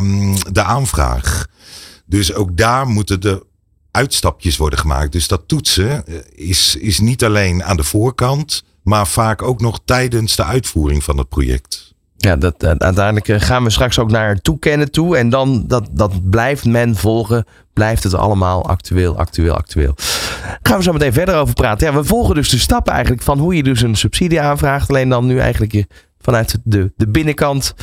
[0.52, 1.46] de aanvraag.
[2.06, 3.46] Dus ook daar moeten de
[3.90, 5.12] uitstapjes worden gemaakt.
[5.12, 10.36] Dus dat toetsen is, is niet alleen aan de voorkant, maar vaak ook nog tijdens
[10.36, 11.94] de uitvoering van het project.
[12.16, 15.16] Ja, dat, uiteindelijk gaan we straks ook naar toekennen toe.
[15.16, 17.44] En dan dat, dat blijft men volgen.
[17.72, 19.94] Blijft het allemaal actueel, actueel, actueel.
[20.62, 21.86] Gaan we zo meteen verder over praten.
[21.86, 24.88] Ja, we volgen dus de stappen eigenlijk van hoe je dus een subsidie aanvraagt.
[24.88, 25.86] Alleen dan nu eigenlijk je
[26.26, 27.74] vanuit de, de binnenkant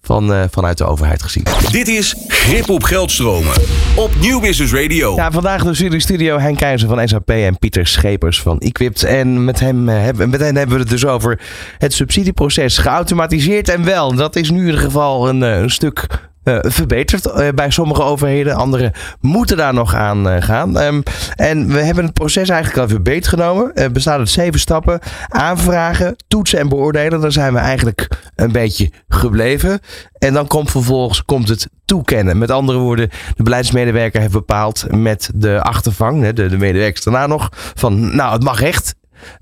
[0.00, 1.44] van, uh, vanuit de overheid gezien.
[1.70, 3.52] Dit is Grip op Geldstromen
[3.96, 5.14] op Nieuw Business Radio.
[5.14, 9.02] Ja, vandaag dus in de studio Henk Keizer van SAP en Pieter Schepers van Equipped.
[9.02, 11.40] En met, hem, uh, hebben, met hen hebben we het dus over
[11.78, 12.78] het subsidieproces.
[12.78, 14.14] Geautomatiseerd en wel.
[14.14, 16.28] Dat is nu in ieder geval een, een stuk
[16.60, 18.54] verbeterd uh, bij sommige overheden.
[18.54, 20.76] Andere moeten daar nog aan uh, gaan.
[20.76, 21.02] Um,
[21.36, 23.70] en we hebben het proces eigenlijk al even beet genomen.
[23.74, 25.00] Het bestaat uit zeven stappen.
[25.28, 27.20] Aanvragen, toetsen en beoordelen.
[27.20, 29.80] Daar zijn we eigenlijk een beetje gebleven.
[30.18, 32.38] En dan komt vervolgens komt het toekennen.
[32.38, 37.48] Met andere woorden, de beleidsmedewerker heeft bepaald met de achtervang, de, de medewerkers daarna nog,
[37.52, 38.94] van nou het mag echt.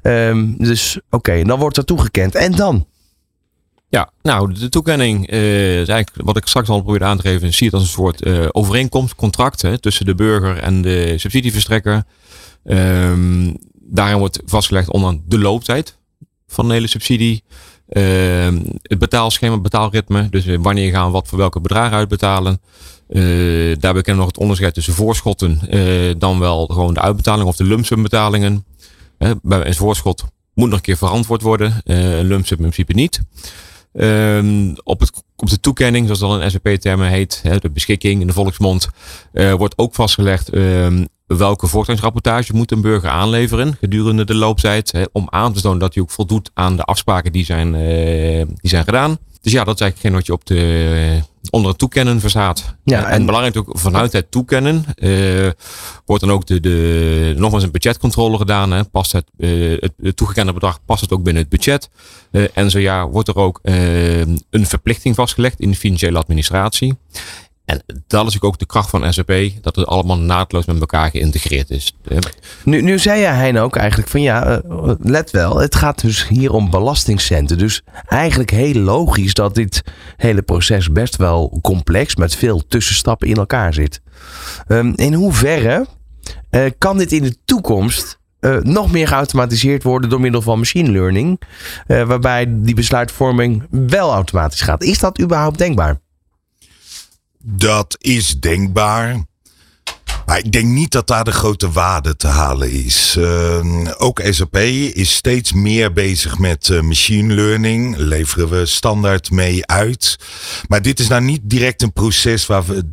[0.03, 2.35] Um, dus oké, dan wordt er toegekend.
[2.35, 2.87] En dan?
[3.88, 7.55] Ja, nou, de toekenning uh, is eigenlijk wat ik straks al probeerde aan te geven.
[7.55, 12.05] Zie het als een soort uh, overeenkomst, contract hè, tussen de burger en de subsidieverstrekker.
[12.64, 15.99] Um, daarin wordt vastgelegd onder de looptijd
[16.46, 17.44] van de hele subsidie.
[17.88, 18.03] Uh,
[18.83, 20.29] het betaalschema, het betaalritme.
[20.29, 22.61] Dus wanneer gaan we wat voor welke bedragen uitbetalen.
[23.09, 25.61] Uh, daarbij kennen we nog het onderscheid tussen voorschotten,
[26.18, 28.64] dan wel gewoon de uitbetaling of de lumpsumbetalingen.
[29.18, 31.81] Uh, bij een voorschot moet nog een keer verantwoord worden.
[31.85, 33.20] Een lump sum in principe niet.
[33.99, 38.27] Um, op, het, op de toekenning, zoals dat in SAP-termen heet, hè, de beschikking in
[38.27, 38.89] de volksmond,
[39.33, 44.93] uh, wordt ook vastgelegd um, welke voortgangsrapportage moet een burger aanleveren gedurende de looptijd.
[44.93, 48.47] Hè, om aan te tonen dat hij ook voldoet aan de afspraken die zijn, uh,
[48.47, 49.19] die zijn gedaan.
[49.47, 52.77] Dus ja, dat is eigenlijk geen wat je op de, onder het toekennen verstaat.
[52.85, 55.51] Ja, en, en belangrijk ook vanuit het toekennen uh,
[56.05, 58.73] wordt dan ook de, de, nogmaals een budgetcontrole gedaan.
[58.73, 58.85] Hè.
[58.85, 61.91] Past het, uh, het, het toegekende bedrag, past het ook binnen het budget?
[62.31, 66.99] Uh, en zo ja, wordt er ook een verplichting vastgelegd in de financiële administratie.
[67.66, 71.70] En dat is ook de kracht van SAP, dat het allemaal naadloos met elkaar geïntegreerd
[71.70, 71.96] is.
[72.64, 74.62] Nu, nu zei jij Hein ook eigenlijk van ja,
[75.00, 77.59] let wel, het gaat dus hier om belastingcenten.
[77.59, 79.83] Dus eigenlijk heel logisch dat dit
[80.16, 84.00] hele proces best wel complex met veel tussenstappen in elkaar zit.
[84.68, 85.87] Um, in hoeverre
[86.50, 90.90] uh, kan dit in de toekomst eh, nog meer geautomatiseerd worden door middel van machine
[90.90, 91.40] learning.
[91.87, 94.83] eh, waarbij die besluitvorming wel automatisch gaat.
[94.83, 96.00] Is dat überhaupt denkbaar?
[97.49, 99.25] Dat is denkbaar.
[100.27, 103.17] Maar ik denk niet dat daar de grote waarde te halen is.
[103.19, 107.97] Uh, ook SAP is steeds meer bezig met uh, machine learning.
[107.97, 110.19] Leveren we standaard mee uit.
[110.69, 112.85] Maar dit is nou niet direct een proces waar we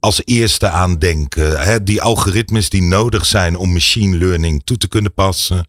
[0.00, 1.60] als eerste aan denken.
[1.60, 5.66] Hè, die algoritmes die nodig zijn om machine learning toe te kunnen passen,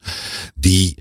[0.56, 0.98] die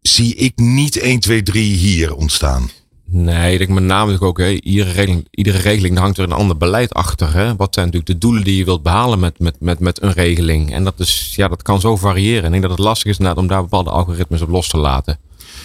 [0.00, 2.70] zie ik niet 1, 2, 3 hier ontstaan.
[3.12, 6.56] Nee, ik denk met name ook, hè, iedere, regeling, iedere regeling hangt er een ander
[6.56, 7.32] beleid achter.
[7.32, 7.56] Hè.
[7.56, 10.72] Wat zijn natuurlijk de doelen die je wilt behalen met, met, met, met een regeling?
[10.72, 12.44] En dat, is, ja, dat kan zo variëren.
[12.44, 15.18] Ik denk dat het lastig is om daar bepaalde algoritmes op los te laten.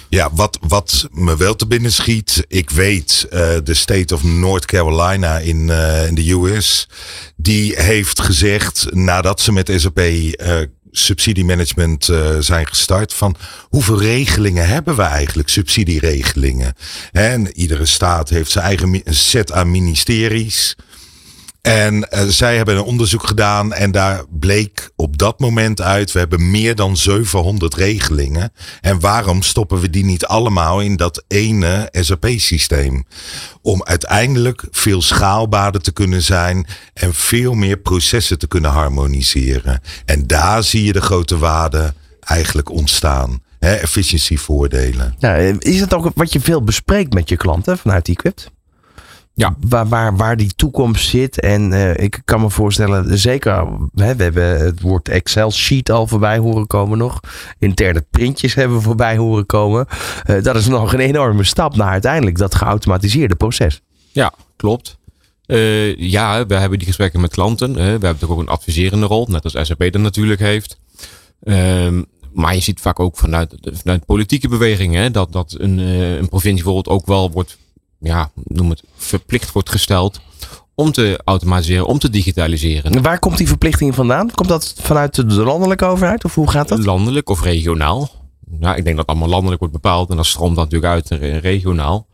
[0.10, 2.46] Ja, wat, wat me wel te binnen schiet.
[2.48, 6.88] Ik weet, uh, de State of North Carolina in, uh, in de US.
[7.36, 10.34] Die heeft gezegd, nadat ze met SAP uh,
[10.98, 13.14] subsidiemanagement uh, zijn gestart.
[13.14, 13.36] Van
[13.70, 16.74] hoeveel regelingen hebben we eigenlijk, subsidieregelingen?
[17.12, 20.76] En iedere staat heeft zijn eigen set aan ministeries.
[21.66, 26.20] En uh, zij hebben een onderzoek gedaan en daar bleek op dat moment uit, we
[26.20, 28.54] hebben meer dan 700 regelingen.
[28.82, 33.06] En waarom stoppen we die niet allemaal in dat ene SAP-systeem?
[33.62, 39.82] Om uiteindelijk veel schaalbaarder te kunnen zijn en veel meer processen te kunnen harmoniseren.
[40.06, 43.44] En daar zie je de grote waarde eigenlijk ontstaan.
[43.60, 45.16] Efficiëntievoordelen.
[45.20, 48.54] Ja, is het ook wat je veel bespreekt met je klanten vanuit Equipped?
[49.38, 49.56] Ja.
[49.60, 51.40] Waar, waar, waar die toekomst zit.
[51.40, 56.38] En uh, ik kan me voorstellen, zeker, hè, we hebben het woord Excel-sheet al voorbij
[56.38, 57.20] horen komen nog.
[57.60, 59.88] Interne printjes hebben we voorbij horen komen.
[60.30, 63.82] Uh, dat is nog een enorme stap naar uiteindelijk dat geautomatiseerde proces.
[64.12, 64.98] Ja, klopt.
[65.48, 67.74] Uh, ja, we hebben die gesprekken met klanten.
[67.74, 70.78] we hebben natuurlijk ook een adviserende rol, net als SAP dat natuurlijk heeft.
[71.44, 72.02] Ehm,
[72.34, 76.98] maar je ziet vaak ook vanuit, vanuit politieke bewegingen dat, dat een, een provincie bijvoorbeeld
[76.98, 77.58] ook wel wordt
[78.06, 80.22] ja, noem het, verplicht wordt gesteld
[80.76, 83.02] om te automatiseren, om te digitaliseren.
[83.02, 84.32] Waar komt die verplichting vandaan?
[84.32, 86.86] Komt dat vanuit de landelijke overheid of hoe gaat dat?
[86.86, 88.10] Landelijk of regionaal.
[88.60, 92.08] Ja, ik denk dat allemaal landelijk wordt bepaald en dat stroomt dan natuurlijk uit regionaal.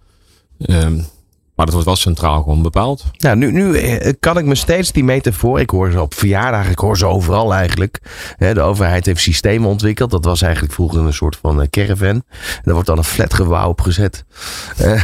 [0.58, 1.06] Um,
[1.62, 3.06] maar dat wordt wel centraal gewoon bepaald.
[3.12, 3.80] Ja, nu, nu
[4.20, 5.60] kan ik me steeds die metafoor.
[5.60, 8.00] Ik hoor ze op verjaardagen, ik hoor ze overal eigenlijk.
[8.38, 10.12] De overheid heeft systemen ontwikkeld.
[10.12, 12.24] Dat was eigenlijk vroeger een soort van caravan.
[12.64, 14.26] Daar wordt dan een flatgebouw op gezet.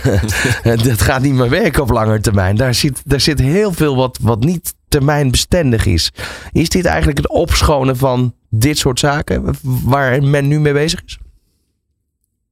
[0.84, 2.56] dat gaat niet meer werken op lange termijn.
[2.56, 6.12] Daar zit, daar zit heel veel wat, wat niet termijnbestendig is.
[6.52, 11.20] Is dit eigenlijk het opschonen van dit soort zaken waar men nu mee bezig is?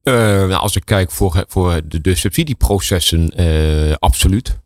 [0.08, 4.58] Uh, nou, als ik kijk voor, voor de, subsidieprocessen, uh, absoluut.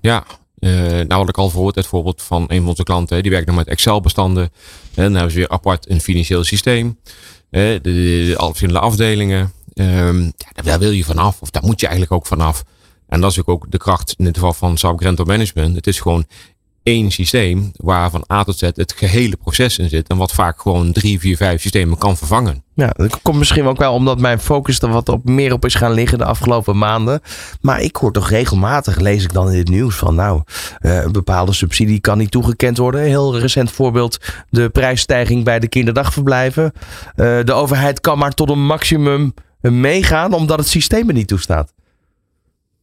[0.00, 0.24] Ja,
[0.58, 3.22] uh, nou had ik al gehoord het voorbeeld van een van onze klanten.
[3.22, 4.42] Die werkt nog met Excel-bestanden.
[4.94, 6.98] En dan hebben ze weer apart een financieel systeem.
[7.50, 9.52] De, de, de, verschillende afdelingen.
[9.74, 11.40] Um, ja, daar wil je vanaf.
[11.40, 12.64] Of daar moet je eigenlijk ook vanaf.
[13.08, 15.76] En dat is ook de kracht in het geval van SAP Management.
[15.76, 16.26] Het is gewoon
[16.82, 20.08] één systeem waar van A tot Z het gehele proces in zit.
[20.08, 22.62] En wat vaak gewoon drie, vier, vijf systemen kan vervangen.
[22.78, 25.74] Ja, dat komt misschien ook wel omdat mijn focus er wat op, meer op is
[25.74, 27.20] gaan liggen de afgelopen maanden.
[27.60, 30.42] Maar ik hoor toch regelmatig, lees ik dan in het nieuws van nou,
[30.80, 33.00] uh, een bepaalde subsidie kan niet toegekend worden.
[33.00, 34.18] Heel recent voorbeeld,
[34.50, 36.72] de prijsstijging bij de kinderdagverblijven.
[37.16, 41.72] Uh, de overheid kan maar tot een maximum meegaan omdat het systeem er niet toestaat.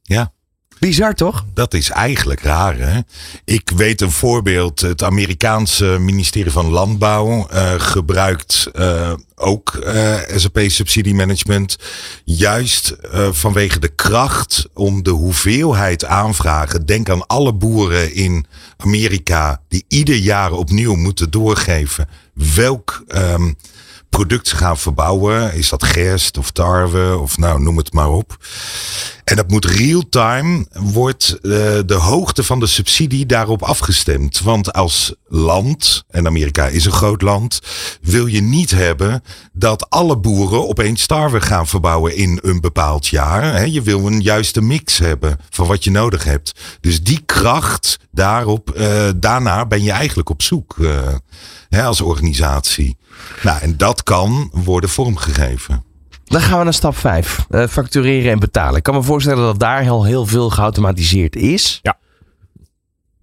[0.02, 0.32] Ja,
[0.80, 1.46] Bizar toch?
[1.54, 2.78] Dat is eigenlijk raar.
[2.78, 3.00] Hè?
[3.46, 4.82] Ik weet een voorbeeld.
[4.82, 11.76] Het Amerikaanse ministerie van Landbouw uh, gebruikt uh, ook uh, SAP subsidiemanagement.
[12.24, 12.96] Juist
[13.32, 16.86] vanwege de kracht om de hoeveelheid aanvragen.
[16.86, 18.46] Denk aan alle boeren in
[18.78, 23.04] Amerika die ieder jaar opnieuw moeten doorgeven welk.
[23.08, 23.56] Um,
[24.16, 25.54] product gaan verbouwen.
[25.54, 28.38] Is dat gerst of tarwe of nou noem het maar op.
[29.24, 31.52] En dat moet real-time, wordt uh,
[31.86, 34.40] de hoogte van de subsidie daarop afgestemd.
[34.40, 37.60] Want als land, en Amerika is een groot land,
[38.02, 39.24] wil je niet hebben
[39.54, 43.44] dat alle boeren opeens tarwe gaan verbouwen in een bepaald jaar.
[43.44, 46.52] He, je wil een juiste mix hebben van wat je nodig hebt.
[46.82, 50.76] Dus die kracht daarop, uh, daarna ben je eigenlijk op zoek
[51.70, 52.98] hè, als organisatie.
[53.42, 55.84] Nou, en dat kan worden vormgegeven.
[56.24, 57.46] Dan gaan we naar stap 5.
[57.50, 58.78] Uh, factureren en betalen.
[58.78, 61.80] Ik kan me voorstellen dat daar heel, heel veel geautomatiseerd is.
[61.82, 61.98] Ja.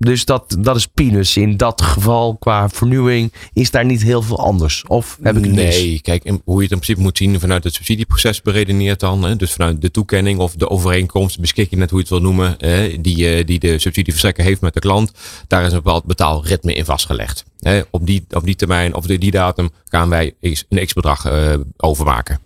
[0.05, 1.37] Dus dat, dat is peanuts.
[1.37, 4.85] In dat geval, qua vernieuwing, is daar niet heel veel anders.
[4.87, 5.77] Of heb ik het mis?
[5.77, 9.23] Nee, kijk, hoe je het in principe moet zien vanuit het subsidieproces beredeneerd dan.
[9.23, 12.55] Hè, dus vanuit de toekenning of de overeenkomst, beschikking, net hoe je het wil noemen,
[12.59, 15.13] hè, die, eh, die de subsidieverstrekker heeft met de klant.
[15.47, 17.45] Daar is een bepaald betaalritme in vastgelegd.
[17.61, 21.55] Hè, op, die, op die termijn of die, die datum gaan wij een x-bedrag eh,
[21.77, 22.39] overmaken.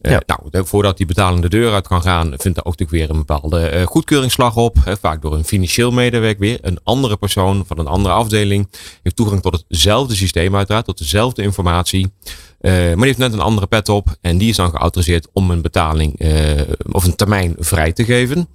[0.00, 3.10] Eh, nou, voordat die betaling de deur uit kan gaan, vindt er ook natuurlijk weer
[3.10, 4.76] een bepaalde eh, goedkeuringsslag op.
[5.00, 6.58] Vaak door een financieel medewerker weer.
[6.60, 8.68] Een andere persoon van een andere afdeling
[9.02, 12.12] heeft toegang tot hetzelfde systeem uiteraard, tot dezelfde informatie.
[12.60, 15.50] Eh, maar die heeft net een andere pet op en die is dan geautoriseerd om
[15.50, 16.20] een betaling
[16.92, 18.48] of een termijn vrij te geven.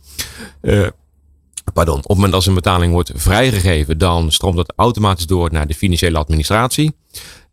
[1.74, 5.68] Pardon, op het moment als een betaling wordt vrijgegeven, dan stroomt dat automatisch door naar
[5.68, 6.96] de financiële administratie.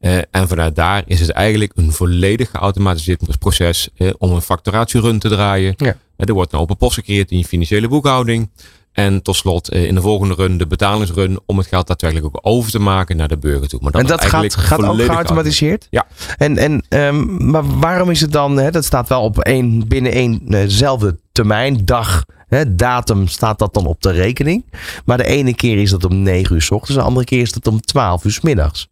[0.01, 5.19] Eh, en vanuit daar is het eigenlijk een volledig geautomatiseerd proces eh, om een facturatierun
[5.19, 5.75] te draaien.
[5.77, 5.97] Ja.
[6.17, 8.51] Eh, er wordt een open post gecreëerd in je financiële boekhouding.
[8.93, 12.71] En tot slot in de volgende run de betalingsrun om het geld daadwerkelijk ook over
[12.71, 13.81] te maken naar de burger toe.
[13.83, 15.87] Maar en is dat gaat, ook volledig geautomatiseerd?
[15.91, 16.07] Ja.
[16.37, 20.13] En, en, ehm, maar waarom is het dan, hè, dat staat wel op één, binnen
[20.13, 24.65] éénzelfde termijn, dag, hè, datum staat dat dan op de rekening.
[25.05, 27.53] Maar de ene keer is dat om 9 uur s ochtends, de andere keer is
[27.53, 28.89] dat om 12 uur s middags.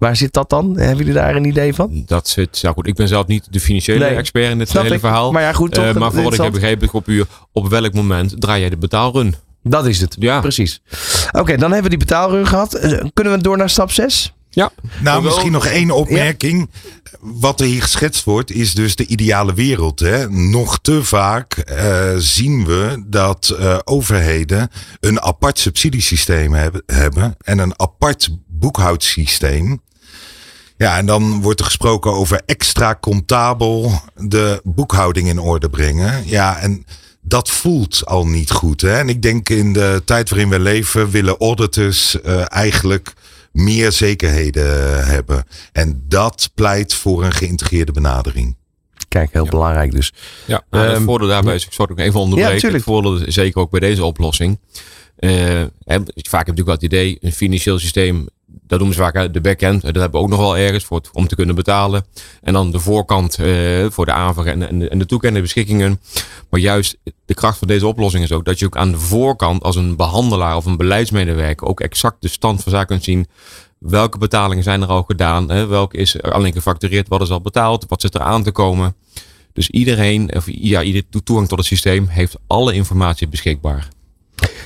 [0.00, 0.76] Waar zit dat dan?
[0.78, 2.02] Hebben jullie daar een idee van?
[2.06, 4.82] Dat zit, nou goed, ik ben zelf niet de financiële Nee, expert in dit snap
[4.82, 5.00] hele ik.
[5.00, 5.32] verhaal.
[5.32, 7.92] Maar ja, goed, toch, Eh, maar voor wat ik heb begrepen, op u, op welk
[7.92, 9.34] moment draai jij de betaalrun?
[9.62, 10.40] Dat is het, Ja.
[10.40, 10.80] precies.
[11.32, 12.74] Oké, dan hebben we die betaalrun gehad.
[12.74, 14.32] Eh, Kunnen we door naar stap 6?
[14.50, 14.70] Ja.
[14.80, 16.70] Nou, Hoewel- misschien nog één opmerking.
[17.20, 20.00] Wat er hier geschetst wordt, is dus de ideale wereld.
[20.00, 20.28] Hè?
[20.30, 24.70] Nog te vaak eh, zien we dat eh, overheden
[25.00, 29.80] een apart subsidiesysteem hebben, hebben en een apart boekhoudsysteem.
[30.80, 36.22] Ja, en dan wordt er gesproken over extra comptabel de boekhouding in orde brengen.
[36.26, 36.86] Ja, en
[37.20, 38.80] dat voelt al niet goed.
[38.80, 38.98] Hè?
[38.98, 43.12] En ik denk in de tijd waarin we leven willen auditors eh, eigenlijk
[43.52, 45.44] meer zekerheden hebben.
[45.72, 48.56] En dat pleit voor een geïntegreerde benadering.
[49.08, 50.12] Kijk, heel belangrijk dus.
[50.46, 52.58] Ja, nou, het Ehm, voordeel daarbij is, ik zal het ook even onderbreken.
[52.58, 52.84] tuurlijk.
[52.84, 54.58] het voordeel is zeker ook bij deze oplossing.
[55.16, 58.28] Eh, hè, vaak heb je natuurlijk wel het idee, een financieel systeem,
[58.70, 59.82] dat noemen ze vaak de backend.
[59.82, 62.04] Dat hebben we ook nog wel ergens voor om te kunnen betalen.
[62.42, 66.00] En dan de voorkant eh, voor de aanvraag en, en, de- en de toekennende beschikkingen.
[66.50, 69.62] Maar juist de kracht van deze oplossing is ook dat je ook aan de voorkant
[69.62, 73.26] als een behandelaar of een beleidsmedewerker ook exact de stand van zaken kunt zien.
[73.78, 75.50] Welke betalingen zijn er al gedaan?
[75.50, 75.66] Hè?
[75.66, 77.08] Welke is er alleen gefactureerd?
[77.08, 77.84] Wat is al betaald?
[77.88, 78.94] Wat zit er aan te komen?
[79.52, 83.88] Dus iedereen, of ja, ieder toegang tot het systeem heeft alle informatie beschikbaar.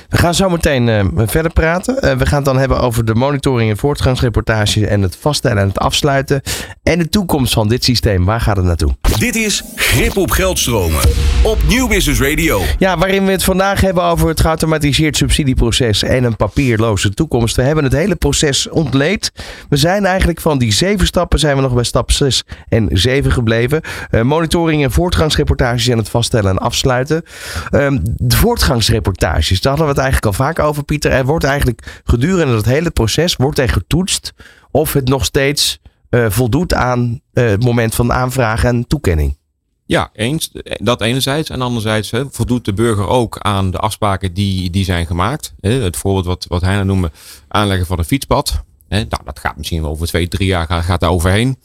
[0.09, 2.01] We gaan zo meteen eh, verder praten.
[2.01, 5.67] Eh, we gaan het dan hebben over de monitoring en voortgangsreportage en het vaststellen en
[5.67, 6.41] het afsluiten.
[6.83, 8.25] En de toekomst van dit systeem.
[8.25, 8.95] Waar gaat het naartoe?
[9.17, 11.01] Dit is Grip op Geldstromen
[11.43, 12.61] op Nieuw Business Radio.
[12.77, 17.55] Ja, waarin we het vandaag hebben over het geautomatiseerd subsidieproces en een papierloze toekomst.
[17.55, 19.31] We hebben het hele proces ontleed.
[19.69, 23.31] We zijn eigenlijk van die zeven stappen zijn we nog bij stap 6 en 7
[23.31, 23.81] gebleven.
[24.09, 27.23] Eh, monitoring en voortgangsreportages en het vaststellen en afsluiten.
[27.69, 31.11] Ehm, de voortgangsreportages, daar hadden we het eigenlijk al vaak over, Pieter.
[31.11, 34.33] Er wordt eigenlijk gedurende het hele proces wordt er getoetst
[34.71, 39.37] of het nog steeds eh, voldoet aan eh, het moment van aanvraag en toekenning.
[39.85, 40.51] Ja, eens.
[40.63, 41.49] Dat enerzijds.
[41.49, 45.53] En anderzijds hè, voldoet de burger ook aan de afspraken die, die zijn gemaakt.
[45.59, 47.11] Het voorbeeld wat, wat hij noemde,
[47.47, 48.63] aanleggen van een fietspad.
[48.89, 51.57] Nou, dat gaat misschien wel over twee, drie jaar gaat daar overheen.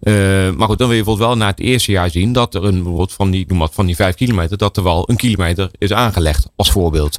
[0.00, 0.14] Eh,
[0.50, 2.74] maar goed, dan wil je bijvoorbeeld wel na het eerste jaar zien dat er een,
[2.74, 5.92] bijvoorbeeld van die, noem maar, van die vijf kilometer, dat er wel een kilometer is
[5.92, 7.18] aangelegd, als voorbeeld.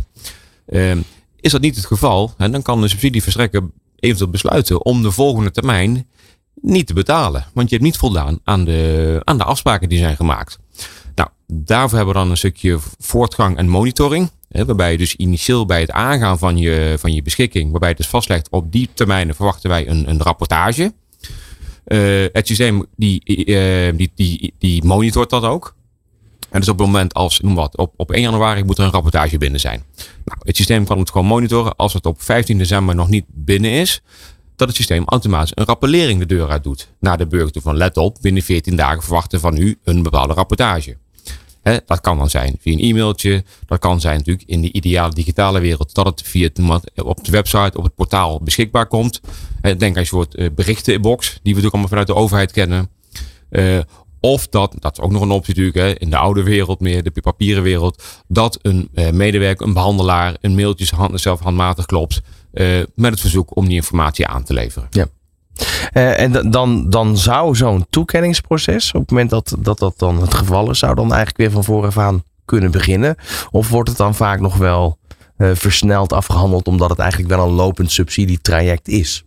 [0.65, 0.91] Eh,
[1.39, 3.63] is dat niet het geval, hè, dan kan de subsidieverstrekker
[3.99, 6.07] eventueel besluiten om de volgende termijn
[6.61, 7.45] niet te betalen.
[7.53, 10.59] Want je hebt niet voldaan aan de, aan de afspraken die zijn gemaakt.
[11.15, 14.29] Nou, daarvoor hebben we dan een stukje voortgang en monitoring.
[14.49, 17.97] Hè, waarbij je dus initieel bij het aangaan van je, van je beschikking, waarbij het
[17.97, 20.93] dus vastlegt op die termijnen verwachten wij een, een rapportage.
[21.87, 25.75] Eh, het systeem die, eh, die, die, die monitort dat ook.
[26.49, 28.91] En dus op het moment als, noem wat, op, op 1 januari moet er een
[28.91, 29.83] rapportage binnen zijn.
[30.25, 31.75] Nou, het systeem kan het gewoon monitoren.
[31.75, 34.01] Als het op 15 december nog niet binnen is,
[34.55, 36.89] dat het systeem automatisch een rappellering de deur uit doet.
[36.99, 40.33] Naar de burger toe van let op, binnen 14 dagen verwachten van u een bepaalde
[40.33, 40.97] rapportage.
[41.85, 43.43] Dat kan dan zijn via een e-mailtje.
[43.65, 46.49] Dat kan zijn natuurlijk in de ideale digitale wereld dat het via
[46.95, 49.21] op de website, op het portaal beschikbaar komt.
[49.61, 52.89] Denk aan een soort eh, berichteninbox, die we natuurlijk allemaal vanuit de overheid kennen.
[53.49, 53.79] Eh,
[54.19, 57.03] of dat, dat is ook nog een optie natuurlijk, hè, in de oude wereld meer,
[57.03, 62.21] de papieren wereld, dat een eh, medewerker, een behandelaar, een mailtje zelf handmatig klopt
[62.95, 64.87] met het verzoek om die informatie aan te leveren.
[65.91, 70.21] Eh, en da- dan, dan zou zo'n toekenningsproces, op het moment dat, dat dat dan
[70.21, 73.15] het geval is, zou dan eigenlijk weer van vooraf aan kunnen beginnen?
[73.51, 74.97] Of wordt het dan vaak nog wel
[75.37, 79.25] eh, versneld afgehandeld, omdat het eigenlijk wel een lopend subsidietraject is?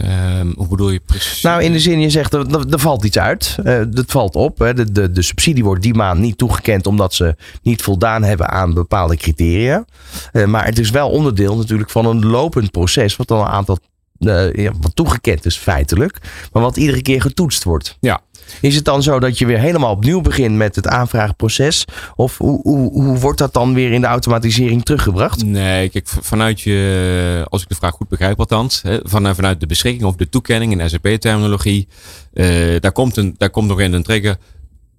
[0.00, 1.42] Ehm, hoe bedoel je precies?
[1.42, 3.56] Nou, in de zin, je zegt, er, er valt iets uit.
[3.64, 4.58] Uh, dat valt op.
[4.58, 4.74] Hè.
[4.74, 8.74] De, de, de subsidie wordt die maand niet toegekend omdat ze niet voldaan hebben aan
[8.74, 9.84] bepaalde criteria.
[10.32, 13.78] Uh, maar het is wel onderdeel natuurlijk van een lopend proces, wat dan een aantal
[14.18, 16.18] uh, ja, wat toegekend is feitelijk,
[16.52, 17.96] maar wat iedere keer getoetst wordt.
[18.00, 18.20] Ja.
[18.60, 21.84] Is het dan zo dat je weer helemaal opnieuw begint met het aanvraagproces?
[22.14, 25.44] Of hoe, hoe, hoe wordt dat dan weer in de automatisering teruggebracht?
[25.44, 30.04] Nee, kijk, vanuit je, als ik de vraag goed begrijp althans, van, vanuit de beschikking
[30.04, 31.88] of de toekenning in SAP-terminologie,
[32.34, 34.36] uh, daar, komt een, daar komt nog in een trigger,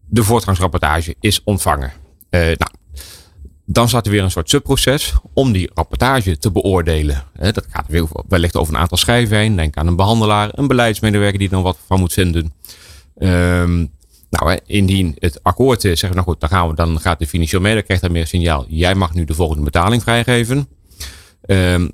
[0.09, 1.91] de voortgangsrapportage is ontvangen.
[2.29, 2.71] Uh, nou,
[3.69, 7.23] dan staat er weer een soort subproces om die rapportage te beoordelen.
[7.39, 9.55] Dat gaat wellicht over een aantal schijven heen.
[9.55, 12.53] Denk aan een behandelaar, een beleidsmedewerker die dan wat van moet vinden.
[13.17, 13.91] Um,
[14.29, 17.61] nou, indien het akkoord is, zeggen nou goed, dan, gaan we, dan gaat de financieel
[17.61, 18.65] medewerker krijgt dan meer signaal.
[18.67, 20.67] Jij mag nu de volgende betaling vrijgeven.
[21.45, 21.91] Um,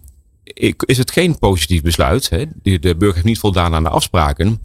[0.85, 4.61] is het geen positief besluit, hè, de, de burger heeft niet voldaan aan de afspraken,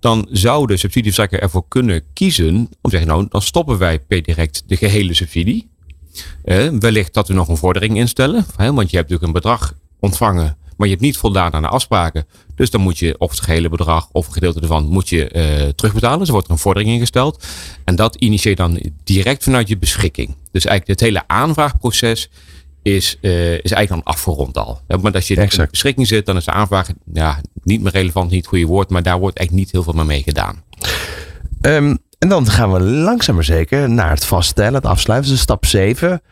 [0.00, 4.22] dan zou de subsidieverstrekker ervoor kunnen kiezen om te zeggen, nou, dan stoppen wij per
[4.22, 5.69] direct de gehele subsidie.
[6.44, 8.46] Uh, wellicht dat we nog een vordering instellen.
[8.56, 11.68] Hè, want je hebt natuurlijk een bedrag ontvangen, maar je hebt niet voldaan aan de
[11.68, 12.26] afspraken.
[12.54, 15.68] Dus dan moet je of het gehele bedrag of een gedeelte ervan moet je uh,
[15.68, 16.18] terugbetalen.
[16.18, 17.46] Dus er wordt een vordering ingesteld.
[17.84, 20.34] En dat initieert dan direct vanuit je beschikking.
[20.52, 22.30] Dus eigenlijk het hele aanvraagproces
[22.82, 24.80] is, uh, is eigenlijk dan afgerond al.
[24.86, 28.30] Maar als je in de beschikking zit, dan is de aanvraag ja, niet meer relevant,
[28.30, 28.90] niet het goede woord.
[28.90, 30.62] Maar daar wordt eigenlijk niet heel veel meer mee gedaan.
[31.60, 35.30] Um, en dan gaan we langzaam maar zeker naar het vaststellen, het afsluiten.
[35.30, 36.22] Dus stap 7.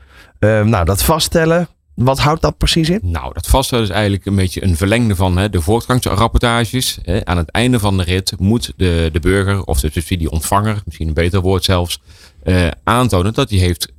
[0.41, 3.01] Uh, nou, dat vaststellen, wat houdt dat precies in?
[3.03, 6.99] Nou, dat vaststellen is eigenlijk een beetje een verlengde van hè, de voortgangsrapportages.
[7.03, 7.25] Hè.
[7.25, 11.15] Aan het einde van de rit moet de, de burger of de subsidieontvanger, misschien een
[11.15, 12.01] beter woord zelfs,
[12.45, 13.93] uh, aantonen dat hij heeft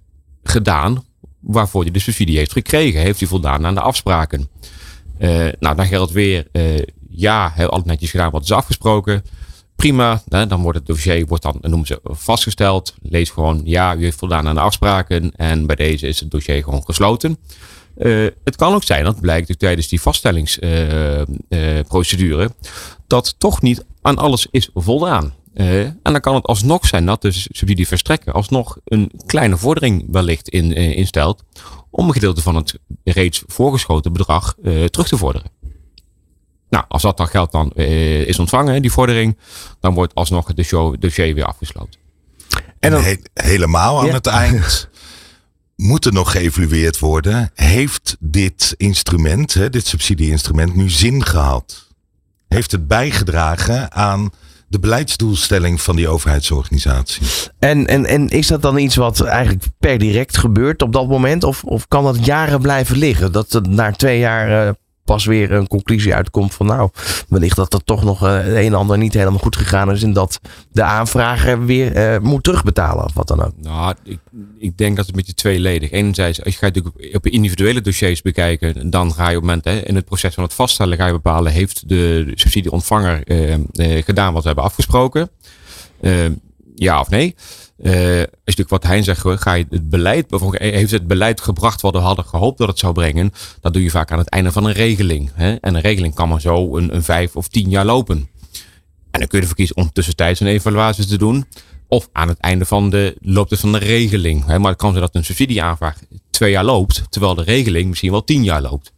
[0.43, 1.03] gedaan
[1.39, 3.01] waarvoor hij de subsidie heeft gekregen.
[3.01, 4.49] Heeft hij voldaan aan de afspraken?
[5.19, 6.47] Uh, nou, dan geldt weer,
[7.09, 9.23] ja, heel altijd netjes gedaan wat is afgesproken
[9.79, 10.21] prima.
[10.29, 12.95] Hè, dan wordt het dossier wordt dan, noemen ze, vastgesteld.
[13.01, 15.31] Lees gewoon, ja, u heeft voldaan aan de afspraken.
[15.35, 17.37] En bij deze is het dossier gewoon gesloten.
[17.97, 22.51] Uh, het kan ook zijn, dat blijkt tijdens die vaststellingsprocedure,
[23.07, 25.33] dat toch niet aan alles is voldaan.
[25.53, 30.49] en dan kan het alsnog zijn dat de subsidie verstrekken alsnog een kleine vordering wellicht
[30.49, 31.43] in, instelt
[31.89, 34.55] om een gedeelte van het reeds voorgeschoten bedrag
[34.89, 35.51] terug te vorderen.
[36.69, 39.37] Nou, als dat dan geld dan uh, is ontvangen, die vordering,
[39.79, 40.55] dan wordt alsnog het
[40.99, 41.99] dossier weer afgesloten.
[42.79, 44.13] En dan, He helemaal aan ja.
[44.13, 44.89] het eind
[45.75, 47.51] moet er nog geëvalueerd worden.
[47.53, 51.87] Heeft dit instrument, hè, dit subsidieinstrument, nu zin gehad?
[52.47, 54.31] Heeft het bijgedragen aan
[54.67, 57.27] de beleidsdoelstelling van die overheidsorganisatie?
[57.59, 61.43] En, en, en is dat dan iets wat eigenlijk per direct gebeurt op dat moment?
[61.43, 63.31] Of, of kan dat jaren blijven liggen?
[63.31, 64.73] Dat het na twee jaar uh,
[65.09, 66.89] pas weer een conclusie uitkomt van nou,
[67.27, 70.13] wellicht dat er toch nog het een en ander niet helemaal goed gegaan is en
[70.13, 70.39] dat
[70.71, 73.53] de aanvrager weer uh, moet terugbetalen of wat dan ook.
[73.61, 74.19] Nou, ik,
[74.57, 75.91] ik denk dat het met je tweeledig.
[75.91, 79.65] Enerzijds, als je gaat natuurlijk op individuele dossiers bekijken, dan ga je op het moment
[79.65, 84.33] hè, in het proces van het vaststellen ga je bepalen, heeft de subsidieontvanger uh, gedaan
[84.33, 85.29] wat we hebben afgesproken?
[86.75, 87.35] ja of nee?
[87.81, 91.93] Uh, is natuurlijk wat hij zegt, ga je het beleid, heeft het beleid gebracht wat
[91.93, 93.31] we hadden gehoopt dat het zou brengen?
[93.61, 95.31] Dat doe je vaak aan het einde van een regeling.
[95.33, 95.55] Hè?
[95.55, 98.29] En een regeling kan maar zo een, een vijf of tien jaar lopen.
[99.11, 101.45] En dan kun je ervoor kiezen om tussentijds een evaluatie te doen.
[101.87, 104.45] Of aan het einde van de looptijd van de regeling.
[104.45, 104.59] Hè?
[104.59, 105.99] Maar het kan zijn dat een subsidieaanvraag
[106.29, 108.91] twee jaar loopt, terwijl de regeling misschien wel tien jaar loopt.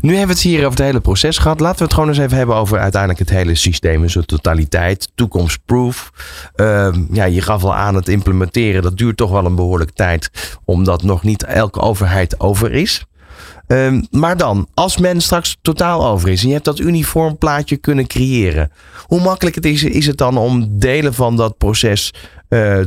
[0.00, 1.60] Nu hebben we het hier over het hele proces gehad.
[1.60, 5.10] Laten we het gewoon eens even hebben over uiteindelijk het hele systeem in zijn totaliteit.
[5.14, 6.10] Toekomstproof.
[6.56, 8.82] Uh, ja, je gaf al aan het implementeren.
[8.82, 10.30] Dat duurt toch wel een behoorlijke tijd.
[10.64, 13.06] Omdat nog niet elke overheid over is.
[13.68, 17.76] Uh, maar dan, als men straks totaal over is en je hebt dat uniform plaatje
[17.76, 18.72] kunnen creëren.
[19.02, 22.14] Hoe makkelijk het is, is het dan om delen van dat proces
[22.48, 22.80] uh,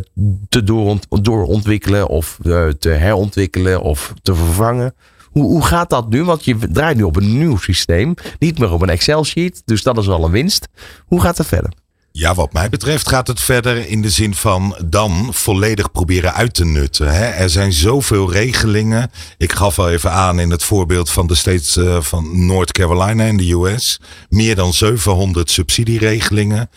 [0.49, 4.93] te dooront doorontwikkelen of uh, te herontwikkelen of te vervangen?
[5.31, 6.23] Hoe, hoe gaat dat nu?
[6.23, 8.13] Want je draait nu op een nieuw systeem.
[8.39, 9.61] Niet meer op een Excel-sheet.
[9.65, 10.67] Dus dat is al een winst.
[11.05, 11.71] Hoe gaat het verder?
[12.13, 16.53] Ja, wat mij betreft gaat het verder in de zin van dan volledig proberen uit
[16.53, 17.13] te nutten.
[17.13, 17.25] Hè?
[17.25, 19.11] Er zijn zoveel regelingen.
[19.37, 23.23] Ik gaf al even aan in het voorbeeld van de states uh, van North Carolina
[23.23, 23.99] in de US.
[24.29, 26.69] Meer dan 700 subsidieregelingen.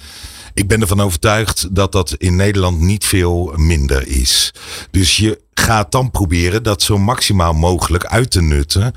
[0.54, 4.54] Ik ben ervan overtuigd dat dat in Nederland niet veel minder is.
[4.90, 8.94] Dus je gaat dan proberen dat zo maximaal mogelijk uit te nutten.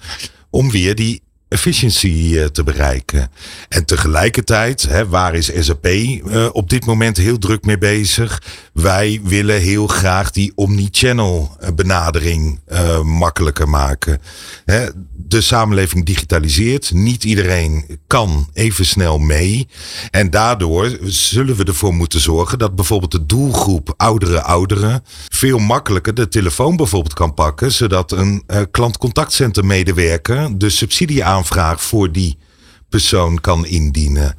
[0.49, 3.31] Om weer die efficiency te bereiken.
[3.69, 5.87] En tegelijkertijd, hè, waar is SAP
[6.51, 8.41] op dit moment heel druk mee bezig?
[8.73, 12.59] Wij willen heel graag die omnichannel benadering
[13.03, 14.21] makkelijker maken.
[14.65, 14.87] Hè,
[15.27, 16.91] de samenleving digitaliseert.
[16.93, 19.67] Niet iedereen kan even snel mee.
[20.11, 26.13] En daardoor zullen we ervoor moeten zorgen dat bijvoorbeeld de doelgroep oudere ouderen veel makkelijker
[26.13, 27.71] de telefoon bijvoorbeeld kan pakken.
[27.71, 30.69] Zodat een uh, klantcontactcentermedewerker de
[31.43, 32.37] subsidieaanvraag voor die
[32.89, 34.35] persoon kan indienen.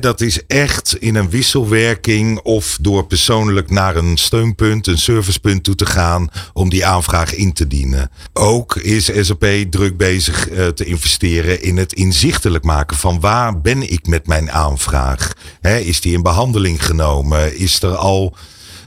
[0.00, 5.74] dat is echt in een wisselwerking of door persoonlijk naar een steunpunt, een servicepunt toe
[5.74, 8.10] te gaan om die aanvraag in te dienen.
[8.32, 13.92] Ook is SAP druk bezig uh, te investeren in het inzichtelijk maken van waar ben
[13.92, 15.32] ik met mijn aanvraag?
[15.60, 17.58] is die in behandeling genomen?
[17.58, 18.36] Is er al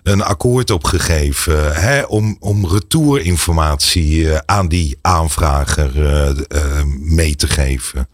[0.03, 8.09] een akkoord opgegeven hè, om, om retourinformatie eh, aan die aanvrager uh, mee te geven.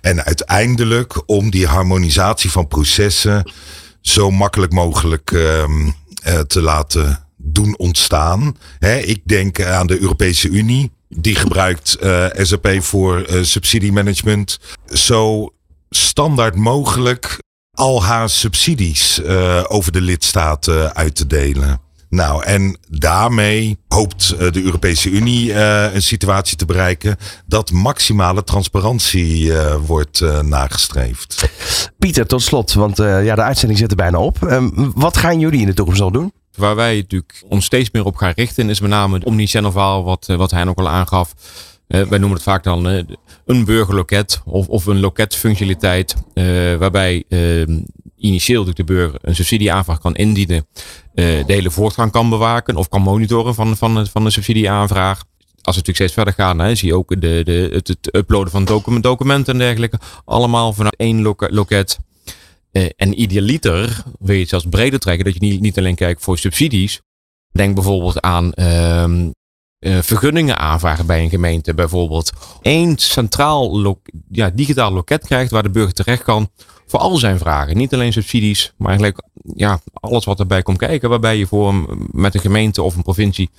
[0.00, 3.52] En uiteindelijk om die harmonisatie van processen
[4.00, 5.64] zo makkelijk mogelijk uh,
[6.46, 8.56] te laten doen ontstaan.
[9.04, 10.92] ik denk aan de Europese Unie.
[11.08, 11.96] Die gebruikt
[12.32, 14.58] SAP voor uh, subsidiemanagement.
[14.86, 15.52] Zo
[15.90, 17.38] standaard mogelijk
[17.82, 19.22] al haar subsidies
[19.68, 21.80] over de lidstaten uit te delen.
[22.12, 27.16] Nou, en daarmee hoopt eh, de Europese Unie uh, een situatie te bereiken
[27.46, 31.50] dat maximale transparantie uh, wordt uh, nagestreefd.
[31.98, 34.42] Pieter, tot slot, want ja, de uitzending zit er bijna op.
[34.42, 36.32] Um, wat gaan jullie in de toekomst al doen?
[36.56, 40.04] Waar wij natuurlijk ons steeds meer op gaan richten is met name het omnichannel verhaal
[40.04, 41.34] wat, wat hij ook al aangaf.
[41.92, 42.84] Wij noemen het vaak dan
[43.46, 46.14] een burgerloket of, of een loketfunctionaliteit
[46.78, 47.78] waarbij ehm,
[48.22, 50.66] initieel de burger een subsidieaanvraag kan indienen,
[51.14, 55.24] uh, de hele voortgang kan bewaken of kan monitoren van, van, van de subsidieaanvraag.
[55.62, 58.50] Als we natuurlijk steeds verder gaan, hè, zie je ook de, de, het, het uploaden
[58.50, 59.98] van document, documenten en dergelijke.
[60.24, 61.98] Allemaal vanuit één loket.
[62.96, 66.38] En idealiter wil je het zelfs breder trekken, dat je niet, niet alleen kijkt voor
[66.38, 67.00] subsidies.
[67.52, 69.30] Denk bijvoorbeeld aan uh,
[69.82, 71.74] uh, vergunningen aanvragen bij een gemeente.
[71.74, 73.96] Bijvoorbeeld één centraal
[74.30, 76.50] ja, digitaal loket krijgt waar de burger terecht kan
[76.86, 77.76] voor al zijn vragen.
[77.76, 79.22] Niet alleen subsidies, maar eigenlijk
[79.54, 81.08] ja, alles wat erbij komt kijken.
[81.08, 83.50] Waarbij je voor een, met een gemeente of een provincie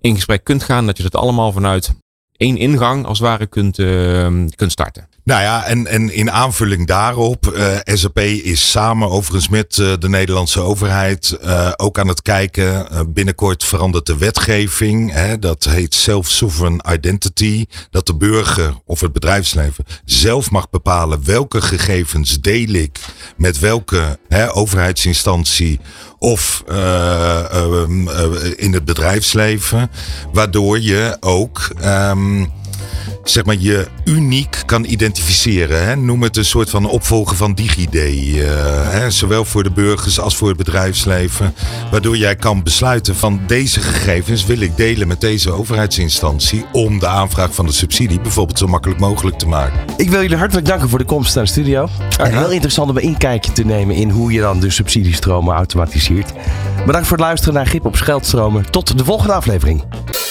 [0.00, 0.86] in gesprek kunt gaan.
[0.86, 1.94] Dat je het allemaal vanuit
[2.36, 5.08] één ingang als het ware kunt, uh, kunt starten.
[5.24, 10.08] Nou ja, en, en in aanvulling daarop, eh, SAP is samen overigens met uh, de
[10.08, 12.86] Nederlandse overheid uh, ook aan het kijken.
[13.12, 15.12] binnenkort verandert de wetgeving.
[15.12, 17.66] Hè, dat heet Self-Sovereign Identity.
[17.90, 23.00] Dat de burger of het bedrijfsleven zelf mag bepalen welke gegevens deel ik
[23.36, 25.80] met welke hè, overheidsinstantie
[26.18, 26.64] of
[28.56, 29.90] in het bedrijfsleven.
[30.32, 31.70] Waardoor je ook.
[31.84, 32.58] Um,
[33.24, 35.84] zeg maar, je uniek kan identificeren.
[35.86, 35.96] Hè?
[35.96, 37.94] Noem het een soort van opvolger van DigiD.
[37.94, 38.44] Uh,
[38.90, 39.10] hè?
[39.10, 41.54] Zowel voor de burgers als voor het bedrijfsleven.
[41.90, 46.64] Waardoor jij kan besluiten van deze gegevens wil ik delen met deze overheidsinstantie.
[46.72, 49.80] Om de aanvraag van de subsidie bijvoorbeeld zo makkelijk mogelijk te maken.
[49.96, 51.88] Ik wil jullie hartelijk danken voor de komst naar de studio.
[52.18, 56.32] En heel interessant om een inkijkje te nemen in hoe je dan de subsidiestromen automatiseert.
[56.86, 58.70] Bedankt voor het luisteren naar Grip op Geldstromen.
[58.70, 59.84] Tot de volgende aflevering.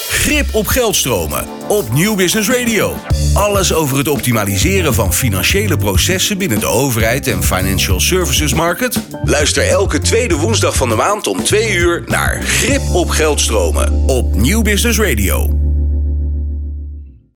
[0.10, 2.96] Grip op Geldstromen op Nieuw Business Radio.
[3.34, 9.02] Alles over het optimaliseren van financiële processen binnen de overheid en financial services market.
[9.24, 14.36] Luister elke tweede woensdag van de maand om 2 uur naar Grip op Geldstromen op
[14.36, 15.69] Nieuw Business Radio.